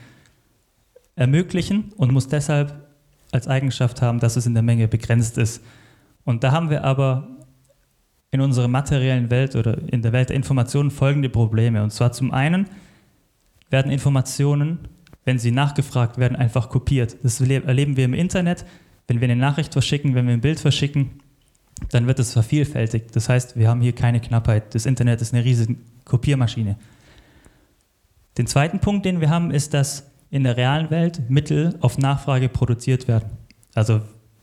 ermöglichen 1.15 1.93
und 1.95 2.11
muss 2.11 2.27
deshalb 2.27 2.87
als 3.31 3.47
Eigenschaft 3.47 4.01
haben, 4.01 4.19
dass 4.19 4.35
es 4.35 4.45
in 4.45 4.53
der 4.53 4.63
Menge 4.63 4.87
begrenzt 4.87 5.37
ist. 5.37 5.63
Und 6.25 6.43
da 6.43 6.51
haben 6.51 6.69
wir 6.69 6.83
aber 6.83 7.36
in 8.37 8.41
unserer 8.41 8.67
materiellen 8.67 9.29
Welt 9.29 9.55
oder 9.55 9.77
in 9.91 10.01
der 10.01 10.13
Welt 10.13 10.29
der 10.29 10.35
Informationen 10.35 10.91
folgende 10.91 11.29
Probleme. 11.29 11.83
Und 11.83 11.91
zwar 11.91 12.11
zum 12.11 12.31
einen 12.31 12.67
werden 13.69 13.91
Informationen, 13.91 14.79
wenn 15.25 15.39
sie 15.39 15.51
nachgefragt 15.51 16.17
werden, 16.17 16.35
einfach 16.37 16.69
kopiert. 16.69 17.17
Das 17.23 17.41
erleben 17.41 17.97
wir 17.97 18.05
im 18.05 18.13
Internet. 18.13 18.65
Wenn 19.07 19.19
wir 19.19 19.25
eine 19.25 19.35
Nachricht 19.35 19.73
verschicken, 19.73 20.15
wenn 20.15 20.27
wir 20.27 20.33
ein 20.33 20.41
Bild 20.41 20.59
verschicken, 20.59 21.19
dann 21.91 22.07
wird 22.07 22.19
es 22.19 22.33
vervielfältigt. 22.33 23.15
Das 23.15 23.27
heißt, 23.27 23.57
wir 23.57 23.67
haben 23.67 23.81
hier 23.81 23.93
keine 23.93 24.19
Knappheit. 24.19 24.73
Das 24.75 24.85
Internet 24.85 25.21
ist 25.21 25.33
eine 25.33 25.43
riesige 25.43 25.75
Kopiermaschine. 26.05 26.77
Den 28.37 28.47
zweiten 28.47 28.79
Punkt, 28.79 29.05
den 29.05 29.19
wir 29.19 29.29
haben, 29.29 29.51
ist, 29.51 29.73
dass 29.73 30.11
in 30.29 30.43
der 30.43 30.57
realen 30.57 30.89
Welt 30.91 31.29
Mittel 31.29 31.75
auf 31.81 31.97
Nachfrage 31.97 32.49
produziert 32.49 33.07
werden. 33.07 33.29
Also 33.73 34.01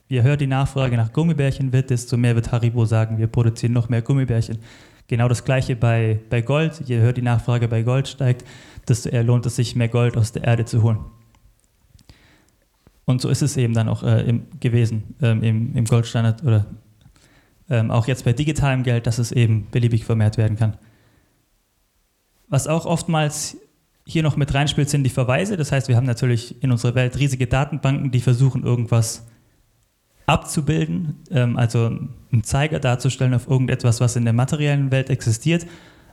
je 0.08 0.22
höher 0.22 0.36
die 0.36 0.46
Nachfrage 0.46 0.96
nach 0.96 1.12
Gummibärchen 1.12 1.72
wird, 1.72 1.90
desto 1.90 2.16
mehr 2.16 2.34
wird 2.34 2.52
Haribo 2.52 2.84
sagen, 2.84 3.18
wir 3.18 3.26
produzieren 3.26 3.72
noch 3.72 3.88
mehr 3.88 4.02
Gummibärchen. 4.02 4.58
Genau 5.06 5.28
das 5.28 5.44
gleiche 5.44 5.76
bei, 5.76 6.20
bei 6.30 6.40
Gold. 6.40 6.82
Je 6.86 6.98
höher 6.98 7.12
die 7.12 7.22
Nachfrage 7.22 7.68
bei 7.68 7.82
Gold 7.82 8.08
steigt, 8.08 8.44
desto 8.88 9.10
eher 9.10 9.24
lohnt 9.24 9.44
es 9.46 9.56
sich, 9.56 9.76
mehr 9.76 9.88
Gold 9.88 10.16
aus 10.16 10.32
der 10.32 10.44
Erde 10.44 10.64
zu 10.64 10.82
holen. 10.82 10.98
Und 13.04 13.20
so 13.20 13.28
ist 13.28 13.42
es 13.42 13.56
eben 13.56 13.74
dann 13.74 13.88
auch 13.88 14.02
äh, 14.02 14.22
im, 14.22 14.46
gewesen 14.60 15.14
ähm, 15.20 15.42
im, 15.42 15.76
im 15.76 15.84
Goldstandard 15.84 16.42
oder 16.42 16.66
ähm, 17.68 17.90
auch 17.90 18.06
jetzt 18.06 18.24
bei 18.24 18.32
digitalem 18.32 18.82
Geld, 18.82 19.06
dass 19.06 19.18
es 19.18 19.30
eben 19.30 19.66
beliebig 19.70 20.04
vermehrt 20.04 20.38
werden 20.38 20.56
kann. 20.56 20.76
Was 22.48 22.66
auch 22.66 22.86
oftmals 22.86 23.58
hier 24.06 24.22
noch 24.22 24.36
mit 24.36 24.52
reinspielt, 24.52 24.88
sind 24.88 25.04
die 25.04 25.10
Verweise. 25.10 25.56
Das 25.56 25.72
heißt, 25.72 25.88
wir 25.88 25.96
haben 25.96 26.06
natürlich 26.06 26.62
in 26.62 26.70
unserer 26.70 26.94
Welt 26.94 27.18
riesige 27.18 27.46
Datenbanken, 27.46 28.10
die 28.10 28.20
versuchen, 28.20 28.62
irgendwas 28.62 29.26
abzubilden, 30.26 31.16
ähm, 31.30 31.56
also 31.56 31.86
einen 31.86 32.44
Zeiger 32.44 32.80
darzustellen 32.80 33.34
auf 33.34 33.48
irgendetwas, 33.48 34.00
was 34.00 34.16
in 34.16 34.24
der 34.24 34.32
materiellen 34.32 34.90
Welt 34.90 35.10
existiert. 35.10 35.66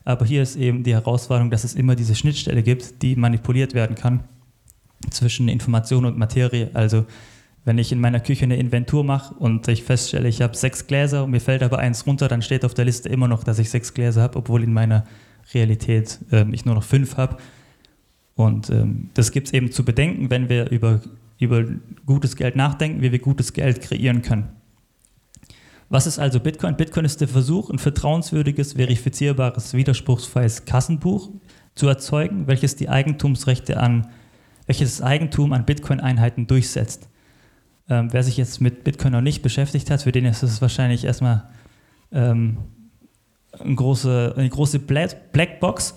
Aber 0.03 0.25
hier 0.25 0.41
ist 0.41 0.56
eben 0.56 0.84
die 0.84 0.94
Herausforderung, 0.94 1.51
dass 1.51 1.63
es 1.63 1.75
immer 1.75 1.96
diese 1.96 2.15
Schnittstelle 2.15 2.63
gibt, 2.63 3.01
die 3.01 3.15
manipuliert 3.15 3.74
werden 3.74 3.96
kann 3.96 4.24
zwischen 5.10 5.48
Information 5.48 6.06
und 6.06 6.18
Materie. 6.18 6.70
Also 6.74 7.06
wenn 7.63 7.77
ich 7.77 7.91
in 7.91 8.00
meiner 8.00 8.20
Küche 8.20 8.46
eine 8.46 8.58
Inventur 8.58 9.03
mache 9.03 9.36
und 9.36 9.68
ich 9.68 9.84
feststelle, 9.84 10.27
ich 10.27 10.41
habe 10.41 10.58
sechs 10.58 10.88
Gläser 10.88 11.24
und 11.24 11.32
mir 11.32 11.39
fällt 11.39 11.62
aber 11.62 11.77
eins 11.77 12.08
runter, 12.08 12.27
dann 12.27 12.41
steht 12.41 12.65
auf 12.65 12.74
der 12.74 12.86
Liste 12.86 13.10
immer 13.10 13.27
noch, 13.27 13.44
dass 13.44 13.60
ich 13.60 13.70
sechs 13.70 13.94
Gläser 13.94 14.24
habe, 14.24 14.39
obwohl 14.39 14.63
in 14.63 14.74
meiner 14.74 15.06
Realität 15.53 16.20
äh, 16.32 16.46
ich 16.51 16.65
nur 16.65 16.75
noch 16.75 16.84
fünf 16.84 17.18
habe. 17.18 17.38
Und 18.36 18.70
ähm, 18.72 19.10
das 19.13 19.32
gibt 19.32 19.48
es 19.48 19.53
eben 19.53 19.72
zu 19.72 19.86
bedenken, 19.86 20.30
wenn 20.32 20.50
wir 20.50 20.72
über, 20.72 21.01
über 21.42 21.66
gutes 22.06 22.36
Geld 22.36 22.56
nachdenken, 22.56 23.02
wie 23.02 23.12
wir 23.12 23.20
gutes 23.20 23.54
Geld 23.54 23.82
kreieren 23.82 24.22
können. 24.22 24.50
Was 25.90 26.08
ist 26.08 26.20
also 26.20 26.40
Bitcoin? 26.40 26.78
Bitcoin 26.78 27.04
ist 27.04 27.20
der 27.20 27.28
Versuch, 27.28 27.70
ein 27.70 27.80
vertrauenswürdiges, 27.80 28.74
verifizierbares, 28.74 29.74
widerspruchsfreies 29.74 30.64
Kassenbuch 30.64 31.30
zu 31.76 31.88
erzeugen, 31.88 32.48
welches 32.48 32.78
die 32.78 32.88
Eigentumsrechte 32.88 33.78
an, 33.78 34.08
welches 34.68 34.98
das 34.98 35.06
Eigentum 35.06 35.52
an 35.52 35.66
Bitcoin-Einheiten 35.66 36.48
durchsetzt. 36.48 37.10
Ähm, 37.90 38.14
wer 38.14 38.24
sich 38.24 38.38
jetzt 38.38 38.62
mit 38.62 38.86
Bitcoin 38.86 39.12
noch 39.12 39.22
nicht 39.22 39.42
beschäftigt 39.42 39.90
hat, 39.90 40.04
für 40.04 40.14
den 40.14 40.26
ist 40.26 40.44
es 40.44 40.62
wahrscheinlich 40.62 41.04
erstmal 41.04 41.50
ähm, 42.14 42.58
eine 43.60 43.76
große, 43.76 44.36
eine 44.38 44.50
große 44.50 44.80
Blackbox. 44.80 45.96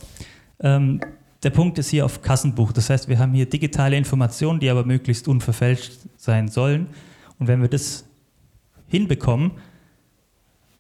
Ähm, 0.61 1.01
der 1.45 1.51
Punkt 1.51 1.79
ist 1.79 1.91
hier 1.91 2.05
auf 2.05 2.23
Kassenbuch. 2.23 2.73
Das 2.73 2.91
heißt, 2.91 3.09
wir 3.09 3.19
haben 3.19 3.35
hier 3.35 3.49
digitale 3.49 3.97
Informationen, 3.97 4.61
die 4.61 4.71
aber 4.71 4.85
möglichst 4.85 5.29
unverfälscht 5.29 5.93
sein 6.17 6.49
sollen. 6.49 6.89
Und 7.39 7.49
wenn 7.49 7.61
wir 7.61 7.69
das 7.69 8.07
hinbekommen, 8.87 9.53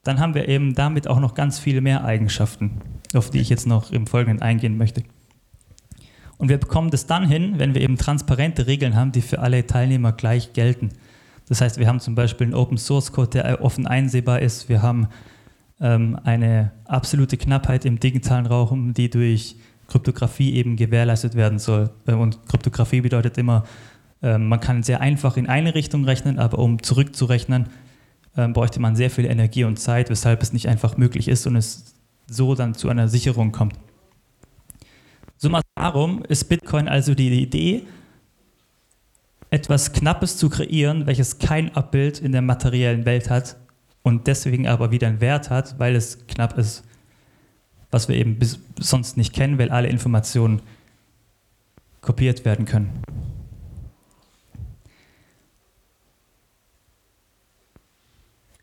dann 0.02 0.21
haben 0.21 0.35
wir 0.35 0.49
eben 0.49 0.75
damit 0.75 1.09
auch 1.09 1.21
noch 1.21 1.35
ganz 1.35 1.59
viele 1.59 1.80
mehr 1.80 2.04
Eigenschaften, 2.04 2.83
auf 3.14 3.30
die 3.30 3.40
ich 3.40 3.49
jetzt 3.49 3.66
noch 3.66 3.90
im 3.90 4.06
Folgenden 4.06 4.42
eingehen 4.42 4.76
möchte. 4.76 5.02
Und 6.37 6.49
wir 6.49 6.59
bekommen 6.59 6.90
das 6.90 7.06
dann 7.06 7.26
hin, 7.26 7.54
wenn 7.59 7.75
wir 7.75 7.80
eben 7.80 7.97
transparente 7.97 8.66
Regeln 8.66 8.97
haben, 8.97 9.12
die 9.12 9.23
für 9.23 9.38
alle 9.38 9.66
Teilnehmer 9.66 10.12
gleich 10.12 10.52
gelten. 10.52 10.90
Das 11.49 11.61
heißt, 11.61 11.78
wir 11.78 11.87
haben 11.87 12.00
zum 12.00 12.14
Beispiel 12.14 12.47
einen 12.47 12.54
Open 12.54 12.78
Source 12.78 13.12
Code, 13.12 13.30
der 13.30 13.62
offen 13.62 13.87
einsehbar 13.87 14.40
ist. 14.40 14.68
Wir 14.68 14.83
haben 14.83 15.09
ähm, 15.80 16.18
eine 16.25 16.73
absolute 16.85 17.37
Knappheit 17.37 17.85
im 17.85 18.00
digitalen 18.00 18.47
Raum, 18.47 18.94
die 18.94 19.11
durch 19.11 19.56
Kryptographie 19.88 20.54
eben 20.54 20.76
gewährleistet 20.76 21.34
werden 21.34 21.58
soll. 21.58 21.90
Äh, 22.06 22.12
und 22.12 22.46
Kryptographie 22.48 23.00
bedeutet 23.00 23.38
immer, 23.38 23.64
äh, 24.22 24.38
man 24.38 24.60
kann 24.60 24.82
sehr 24.82 25.00
einfach 25.00 25.36
in 25.36 25.48
eine 25.48 25.74
Richtung 25.74 26.04
rechnen, 26.04 26.38
aber 26.38 26.58
um 26.58 26.82
zurückzurechnen, 26.82 27.68
äh, 28.36 28.48
bräuchte 28.48 28.80
man 28.80 28.96
sehr 28.96 29.10
viel 29.10 29.26
Energie 29.26 29.64
und 29.64 29.78
Zeit, 29.78 30.10
weshalb 30.10 30.42
es 30.42 30.52
nicht 30.52 30.68
einfach 30.68 30.96
möglich 30.96 31.28
ist 31.28 31.46
und 31.46 31.56
es 31.56 31.94
so 32.26 32.54
dann 32.54 32.74
zu 32.74 32.88
einer 32.88 33.08
Sicherung 33.08 33.52
kommt. 33.52 33.74
Summa 35.36 35.60
summarum 35.76 36.22
ist 36.28 36.48
Bitcoin 36.48 36.88
also 36.88 37.14
die 37.14 37.30
Idee, 37.42 37.82
etwas 39.50 39.92
Knappes 39.92 40.36
zu 40.36 40.48
kreieren, 40.48 41.06
welches 41.06 41.38
kein 41.38 41.74
Abbild 41.76 42.18
in 42.18 42.32
der 42.32 42.42
materiellen 42.42 43.04
Welt 43.04 43.30
hat 43.30 43.56
und 44.02 44.26
deswegen 44.26 44.66
aber 44.66 44.90
wieder 44.90 45.06
einen 45.06 45.20
Wert 45.20 45.50
hat, 45.50 45.78
weil 45.78 45.94
es 45.94 46.26
knapp 46.26 46.58
ist 46.58 46.84
was 47.94 48.08
wir 48.08 48.16
eben 48.16 48.40
bis 48.40 48.58
sonst 48.76 49.16
nicht 49.16 49.32
kennen, 49.32 49.56
weil 49.56 49.70
alle 49.70 49.88
Informationen 49.88 50.60
kopiert 52.00 52.44
werden 52.44 52.64
können. 52.64 52.90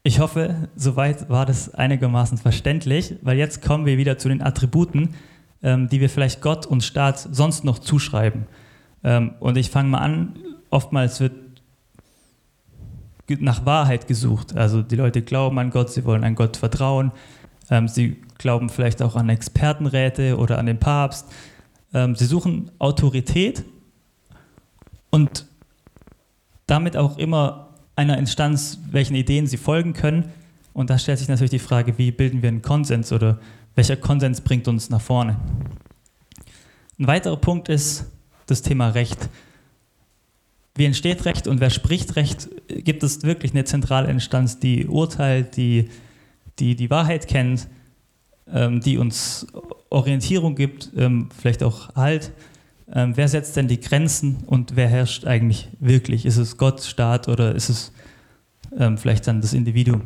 Ich 0.03 0.19
hoffe, 0.19 0.67
soweit 0.75 1.29
war 1.29 1.45
das 1.45 1.73
einigermaßen 1.73 2.38
verständlich, 2.38 3.15
weil 3.21 3.38
jetzt 3.38 3.61
kommen 3.61 3.85
wir 3.85 3.97
wieder 3.97 4.17
zu 4.17 4.27
den 4.27 4.41
Attributen, 4.41 5.15
ähm, 5.63 5.88
die 5.88 6.01
wir 6.01 6.09
vielleicht 6.09 6.41
Gott 6.41 6.65
und 6.65 6.83
Staat 6.83 7.19
sonst 7.19 7.63
noch 7.63 7.79
zuschreiben. 7.79 8.47
Ähm, 9.03 9.35
und 9.39 9.57
ich 9.57 9.69
fange 9.69 9.89
mal 9.89 10.00
an, 10.00 10.35
oftmals 10.71 11.21
wird 11.21 11.33
nach 13.39 13.65
Wahrheit 13.65 14.07
gesucht. 14.07 14.57
Also 14.57 14.81
die 14.81 14.97
Leute 14.97 15.21
glauben 15.21 15.57
an 15.57 15.69
Gott, 15.69 15.89
sie 15.89 16.03
wollen 16.03 16.25
an 16.25 16.35
Gott 16.35 16.57
vertrauen, 16.57 17.13
ähm, 17.69 17.88
sie 17.88 18.17
glauben 18.41 18.69
vielleicht 18.69 19.01
auch 19.01 19.15
an 19.15 19.29
Expertenräte 19.29 20.38
oder 20.38 20.57
an 20.57 20.65
den 20.65 20.79
Papst. 20.79 21.27
Ähm, 21.93 22.15
sie 22.15 22.25
suchen 22.25 22.71
Autorität 22.79 23.63
und 25.10 25.45
damit 26.67 26.98
auch 26.98 27.17
immer 27.17 27.69
einer 27.95 28.17
Instanz, 28.17 28.79
welchen 28.91 29.15
Ideen 29.15 29.48
sie 29.48 29.57
folgen 29.57 29.93
können. 29.93 30.31
Und 30.74 30.89
da 30.89 30.98
stellt 30.98 31.19
sich 31.19 31.27
natürlich 31.27 31.51
die 31.51 31.60
Frage, 31.60 31.98
wie 31.98 32.12
bilden 32.12 32.41
wir 32.41 32.50
einen 32.50 32.62
Konsens 32.62 33.12
oder 33.12 33.39
welcher 33.75 33.98
Konsens 33.98 34.41
bringt 34.41 34.67
uns 34.67 34.89
nach 34.89 35.01
vorne. 35.01 35.38
Ein 36.98 37.07
weiterer 37.07 37.38
Punkt 37.38 37.69
ist 37.69 38.05
das 38.48 38.62
Thema 38.62 38.89
Recht. 38.89 39.29
Wie 40.75 40.86
entsteht 40.86 41.25
Recht 41.25 41.48
und 41.48 41.60
wer 41.60 41.69
spricht 41.69 42.15
Recht? 42.15 42.50
Gibt 42.67 43.03
es 43.03 43.24
wirklich 43.24 43.51
eine 43.51 43.65
zentrale 43.65 44.10
Instanz, 44.10 44.60
die 44.60 44.88
urteilt, 44.88 45.57
die 45.57 45.89
die 46.62 46.75
die 46.75 46.89
Wahrheit 46.89 47.27
kennt, 47.27 47.67
die 48.53 48.98
uns 48.98 49.48
Orientierung 49.89 50.55
gibt, 50.55 50.91
ähm, 50.98 51.29
vielleicht 51.38 51.63
auch 51.63 51.96
Halt. 51.96 52.31
Ähm, 52.93 53.13
wer 53.15 53.27
setzt 53.27 53.55
denn 53.55 53.67
die 53.67 53.79
Grenzen 53.79 54.43
und 54.46 54.75
wer 54.75 54.88
herrscht 54.88 55.25
eigentlich 55.25 55.70
wirklich? 55.79 56.25
Ist 56.25 56.38
es 56.38 56.58
Gott, 56.58 56.81
Staat 56.81 57.27
oder 57.27 57.55
ist 57.55 57.70
es 57.70 57.91
ähm, 58.77 58.98
vielleicht 58.98 59.27
dann 59.27 59.41
das 59.41 59.53
Individuum? 59.53 60.01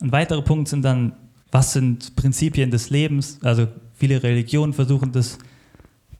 Ein 0.00 0.12
weiterer 0.12 0.42
Punkt 0.42 0.68
sind 0.68 0.84
dann, 0.84 1.12
was 1.50 1.72
sind 1.72 2.16
Prinzipien 2.16 2.70
des 2.70 2.90
Lebens? 2.90 3.38
Also 3.42 3.68
viele 3.94 4.22
Religionen 4.22 4.72
versuchen 4.72 5.12
das 5.12 5.38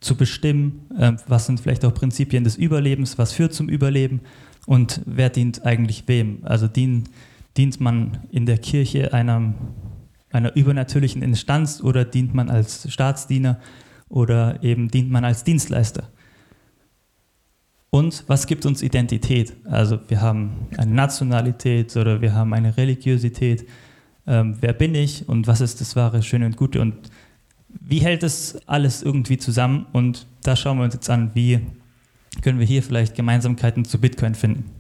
zu 0.01 0.17
bestimmen. 0.17 0.87
Ähm, 0.99 1.17
was 1.27 1.47
sind 1.47 1.61
vielleicht 1.61 1.85
auch 1.85 1.93
Prinzipien 1.93 2.45
des 2.45 2.57
Überlebens? 2.57 3.19
Was 3.19 3.33
führt 3.33 3.53
zum 3.53 3.69
Überleben? 3.69 4.21
Und 4.67 5.03
wer 5.05 5.29
dient 5.29 5.67
eigentlich 5.67 6.05
wem? 6.07 6.39
Also 6.45 6.69
dienen 6.69 7.09
Dient 7.57 7.81
man 7.81 8.19
in 8.33 8.47
der 8.47 8.59
Kirche 8.59 9.13
einer, 9.13 9.55
einer 10.35 10.57
übernatürlichen 10.57 11.23
Instanz 11.23 11.81
oder 11.81 12.05
dient 12.05 12.35
man 12.35 12.51
als 12.51 12.91
Staatsdiener 12.93 13.61
oder 14.09 14.63
eben 14.63 14.89
dient 14.89 15.11
man 15.11 15.25
als 15.25 15.45
Dienstleister? 15.45 16.11
Und 17.91 18.25
was 18.27 18.49
gibt 18.49 18.67
uns 18.67 18.83
Identität? 18.83 19.55
Also 19.65 20.01
wir 20.09 20.21
haben 20.21 20.67
eine 20.77 20.93
Nationalität 20.93 21.97
oder 21.97 22.21
wir 22.21 22.35
haben 22.35 22.53
eine 22.53 22.77
Religiosität. 22.77 23.69
Ähm, 24.27 24.57
wer 24.61 24.73
bin 24.73 24.97
ich 24.97 25.29
und 25.29 25.47
was 25.47 25.61
ist 25.61 25.81
das 25.81 25.95
wahre, 25.95 26.23
schöne 26.23 26.47
und 26.47 26.57
gute? 26.57 26.81
Und 26.81 26.97
wie 27.69 28.01
hält 28.01 28.25
das 28.25 28.59
alles 28.67 29.03
irgendwie 29.03 29.39
zusammen? 29.39 29.87
Und 29.93 30.27
da 30.43 30.57
schauen 30.57 30.79
wir 30.79 30.85
uns 30.85 30.95
jetzt 30.95 31.09
an, 31.09 31.31
wie 31.35 31.61
können 32.43 32.59
wir 32.59 32.67
hier 32.67 32.83
vielleicht 32.83 33.15
Gemeinsamkeiten 33.15 33.85
zu 33.85 34.01
Bitcoin 34.01 34.35
finden. 34.35 34.71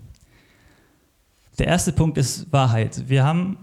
Der 1.58 1.68
erste 1.68 1.92
Punkt 1.92 2.18
ist 2.18 2.52
Wahrheit. 2.52 3.08
Wir 3.08 3.25
haben 3.25 3.58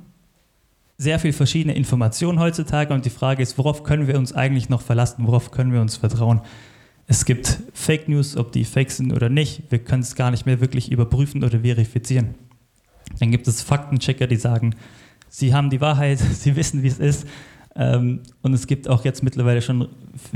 sehr 1.01 1.17
viel 1.17 1.34
verschiedene 1.34 1.74
Informationen 1.74 2.39
heutzutage 2.39 2.93
und 2.93 3.05
die 3.05 3.10
Frage 3.10 3.41
ist, 3.41 3.58
worauf 3.58 3.81
können 3.81 4.05
wir 4.05 4.20
uns 4.20 4.34
eigentlich 4.34 4.70
noch 4.70 4.84
verlassen, 4.84 5.25
worauf 5.25 5.50
können 5.50 5.74
wir 5.74 5.81
uns 5.81 5.98
vertrauen? 5.98 6.41
Es 7.08 7.25
gibt 7.25 7.60
Fake 7.74 8.08
News, 8.08 8.38
ob 8.38 8.51
die 8.51 8.65
fake 8.65 8.91
sind 8.91 9.12
oder 9.12 9.27
nicht. 9.27 9.63
Wir 9.72 9.79
können 9.79 10.03
es 10.03 10.13
gar 10.13 10.29
nicht 10.29 10.46
mehr 10.46 10.62
wirklich 10.62 10.91
überprüfen 10.91 11.43
oder 11.43 11.62
verifizieren. 11.62 12.36
Dann 13.20 13.31
gibt 13.31 13.48
es 13.48 13.63
Faktenchecker, 13.63 14.27
die 14.27 14.36
sagen, 14.36 14.75
sie 15.27 15.55
haben 15.55 15.72
die 15.72 15.81
Wahrheit, 15.81 16.20
sie 16.34 16.55
wissen, 16.55 16.84
wie 16.84 16.88
es 16.89 17.00
ist. 17.00 17.25
Ähm, 17.75 18.20
und 18.43 18.53
es 18.53 18.67
gibt 18.67 18.88
auch 18.88 19.03
jetzt 19.03 19.24
mittlerweile 19.24 19.63
schon 19.63 19.88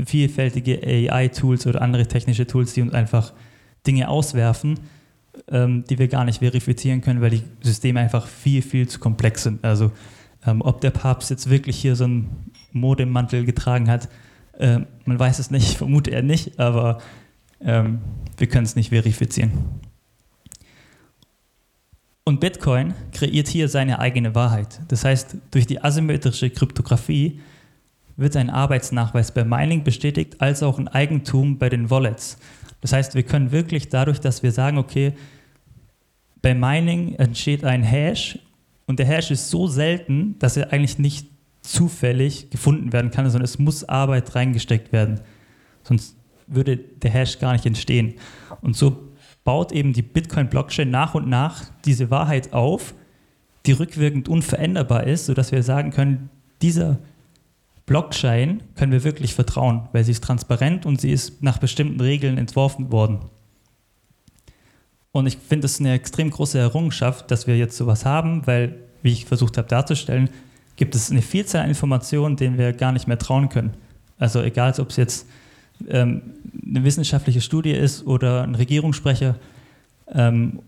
vielfältige 0.04 0.80
AI-Tools 0.82 1.68
oder 1.68 1.80
andere 1.80 2.08
technische 2.08 2.48
Tools, 2.48 2.74
die 2.74 2.82
uns 2.82 2.92
einfach 2.92 3.32
Dinge 3.86 4.08
auswerfen, 4.08 4.80
ähm, 5.46 5.84
die 5.88 6.00
wir 6.00 6.08
gar 6.08 6.24
nicht 6.24 6.40
verifizieren 6.40 7.02
können, 7.02 7.20
weil 7.20 7.30
die 7.30 7.42
Systeme 7.62 8.00
einfach 8.00 8.26
viel, 8.26 8.62
viel 8.62 8.88
zu 8.88 8.98
komplex 8.98 9.44
sind. 9.44 9.64
Also 9.64 9.92
ähm, 10.46 10.62
ob 10.62 10.80
der 10.80 10.90
Papst 10.90 11.30
jetzt 11.30 11.50
wirklich 11.50 11.76
hier 11.76 11.96
so 11.96 12.04
einen 12.04 12.52
Modemantel 12.72 13.44
getragen 13.44 13.90
hat, 13.90 14.08
äh, 14.58 14.80
man 15.04 15.18
weiß 15.18 15.38
es 15.38 15.50
nicht, 15.50 15.74
vermute 15.78 16.10
er 16.10 16.22
nicht, 16.22 16.58
aber 16.58 16.98
ähm, 17.60 18.00
wir 18.36 18.46
können 18.46 18.64
es 18.64 18.76
nicht 18.76 18.90
verifizieren. 18.90 19.52
Und 22.24 22.40
Bitcoin 22.40 22.94
kreiert 23.12 23.46
hier 23.46 23.68
seine 23.68 24.00
eigene 24.00 24.34
Wahrheit. 24.34 24.80
Das 24.88 25.04
heißt, 25.04 25.36
durch 25.52 25.66
die 25.66 25.82
asymmetrische 25.82 26.50
Kryptographie 26.50 27.40
wird 28.16 28.34
ein 28.34 28.50
Arbeitsnachweis 28.50 29.32
bei 29.32 29.44
Mining 29.44 29.84
bestätigt, 29.84 30.40
als 30.40 30.62
auch 30.62 30.78
ein 30.78 30.88
Eigentum 30.88 31.58
bei 31.58 31.68
den 31.68 31.88
Wallets. 31.88 32.38
Das 32.80 32.92
heißt, 32.92 33.14
wir 33.14 33.22
können 33.22 33.52
wirklich 33.52 33.90
dadurch, 33.90 34.20
dass 34.20 34.42
wir 34.42 34.50
sagen, 34.50 34.78
okay, 34.78 35.12
bei 36.42 36.54
Mining 36.54 37.14
entsteht 37.14 37.64
ein 37.64 37.82
Hash 37.82 38.38
und 38.86 38.98
der 38.98 39.06
Hash 39.06 39.30
ist 39.30 39.50
so 39.50 39.66
selten, 39.66 40.38
dass 40.38 40.56
er 40.56 40.72
eigentlich 40.72 40.98
nicht 40.98 41.28
zufällig 41.62 42.50
gefunden 42.50 42.92
werden 42.92 43.10
kann, 43.10 43.28
sondern 43.28 43.44
es 43.44 43.58
muss 43.58 43.84
Arbeit 43.84 44.34
reingesteckt 44.34 44.92
werden. 44.92 45.20
Sonst 45.82 46.16
würde 46.46 46.76
der 46.76 47.10
Hash 47.10 47.38
gar 47.38 47.52
nicht 47.52 47.66
entstehen. 47.66 48.14
Und 48.60 48.76
so 48.76 49.08
baut 49.44 49.72
eben 49.72 49.92
die 49.92 50.02
Bitcoin-Blockchain 50.02 50.90
nach 50.90 51.14
und 51.14 51.28
nach 51.28 51.64
diese 51.84 52.10
Wahrheit 52.10 52.52
auf, 52.52 52.94
die 53.66 53.72
rückwirkend 53.72 54.28
unveränderbar 54.28 55.04
ist, 55.04 55.26
sodass 55.26 55.50
wir 55.50 55.62
sagen 55.62 55.90
können, 55.90 56.30
dieser 56.62 56.98
Blockchain 57.86 58.62
können 58.74 58.92
wir 58.92 59.04
wirklich 59.04 59.34
vertrauen, 59.34 59.88
weil 59.92 60.04
sie 60.04 60.12
ist 60.12 60.24
transparent 60.24 60.86
und 60.86 61.00
sie 61.00 61.10
ist 61.10 61.42
nach 61.42 61.58
bestimmten 61.58 62.00
Regeln 62.00 62.38
entworfen 62.38 62.90
worden. 62.92 63.20
Und 65.16 65.26
ich 65.26 65.38
finde 65.38 65.64
es 65.64 65.80
eine 65.80 65.94
extrem 65.94 66.28
große 66.28 66.58
Errungenschaft, 66.58 67.30
dass 67.30 67.46
wir 67.46 67.56
jetzt 67.56 67.74
sowas 67.78 68.04
haben, 68.04 68.46
weil, 68.46 68.74
wie 69.02 69.12
ich 69.12 69.24
versucht 69.24 69.56
habe 69.56 69.66
darzustellen, 69.66 70.28
gibt 70.76 70.94
es 70.94 71.10
eine 71.10 71.22
Vielzahl 71.22 71.62
an 71.62 71.70
Informationen, 71.70 72.36
denen 72.36 72.58
wir 72.58 72.74
gar 72.74 72.92
nicht 72.92 73.08
mehr 73.08 73.18
trauen 73.18 73.48
können. 73.48 73.72
Also 74.18 74.42
egal, 74.42 74.74
ob 74.78 74.90
es 74.90 74.96
jetzt 74.96 75.26
ähm, 75.88 76.20
eine 76.66 76.84
wissenschaftliche 76.84 77.40
Studie 77.40 77.70
ist 77.70 78.06
oder 78.06 78.42
ein 78.42 78.54
Regierungssprecher 78.56 79.36
ähm, 80.12 80.58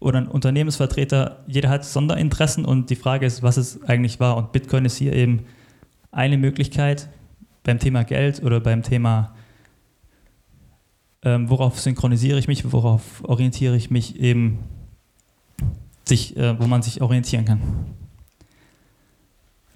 oder 0.00 0.20
ein 0.20 0.28
Unternehmensvertreter, 0.28 1.40
jeder 1.46 1.68
hat 1.68 1.84
Sonderinteressen 1.84 2.64
und 2.64 2.88
die 2.88 2.96
Frage 2.96 3.26
ist, 3.26 3.42
was 3.42 3.58
es 3.58 3.82
eigentlich 3.82 4.18
war. 4.20 4.38
Und 4.38 4.52
Bitcoin 4.52 4.86
ist 4.86 4.96
hier 4.96 5.12
eben 5.12 5.40
eine 6.12 6.38
Möglichkeit 6.38 7.10
beim 7.62 7.78
Thema 7.78 8.04
Geld 8.04 8.42
oder 8.42 8.58
beim 8.58 8.82
Thema, 8.82 9.34
ähm, 11.22 11.48
worauf 11.50 11.80
synchronisiere 11.80 12.38
ich 12.38 12.48
mich, 12.48 12.72
worauf 12.72 13.22
orientiere 13.24 13.76
ich 13.76 13.90
mich 13.90 14.18
eben, 14.18 14.58
sich, 16.04 16.36
äh, 16.36 16.58
wo 16.58 16.66
man 16.66 16.82
sich 16.82 17.00
orientieren 17.00 17.44
kann. 17.44 17.60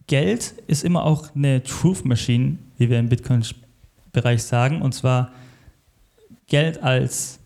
Geld 0.07 0.55
ist 0.67 0.85
immer 0.85 1.05
auch 1.05 1.35
eine 1.35 1.62
Truth 1.62 2.05
Machine, 2.05 2.59
wie 2.79 2.91
wir 2.91 2.99
im 2.99 3.09
Bitcoin 3.09 3.43
sprechen 3.43 3.67
Bereich 4.17 4.45
sagen, 4.45 4.81
und 4.81 4.95
zwar 4.95 5.31
Geld 6.47 6.83
als 6.83 7.38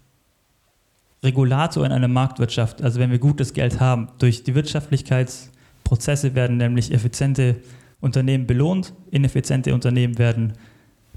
Regulator 1.23 1.85
in 1.85 1.91
einer 1.91 2.07
Marktwirtschaft. 2.07 2.81
Also 2.81 3.01
wenn 3.01 3.11
wir 3.11 3.19
gutes 3.19 3.53
Geld 3.53 3.81
haben, 3.81 4.09
durch 4.19 4.45
die 4.45 4.55
Wirtschaftlichkeitsprozesse 4.55 6.37
werden 6.37 6.59
nämlich 6.59 6.93
effiziente 6.93 7.57
Unternehmen 8.01 8.47
belohnt, 8.47 8.95
ineffiziente 9.11 9.75
Unternehmen 9.75 10.17
werden 10.17 10.53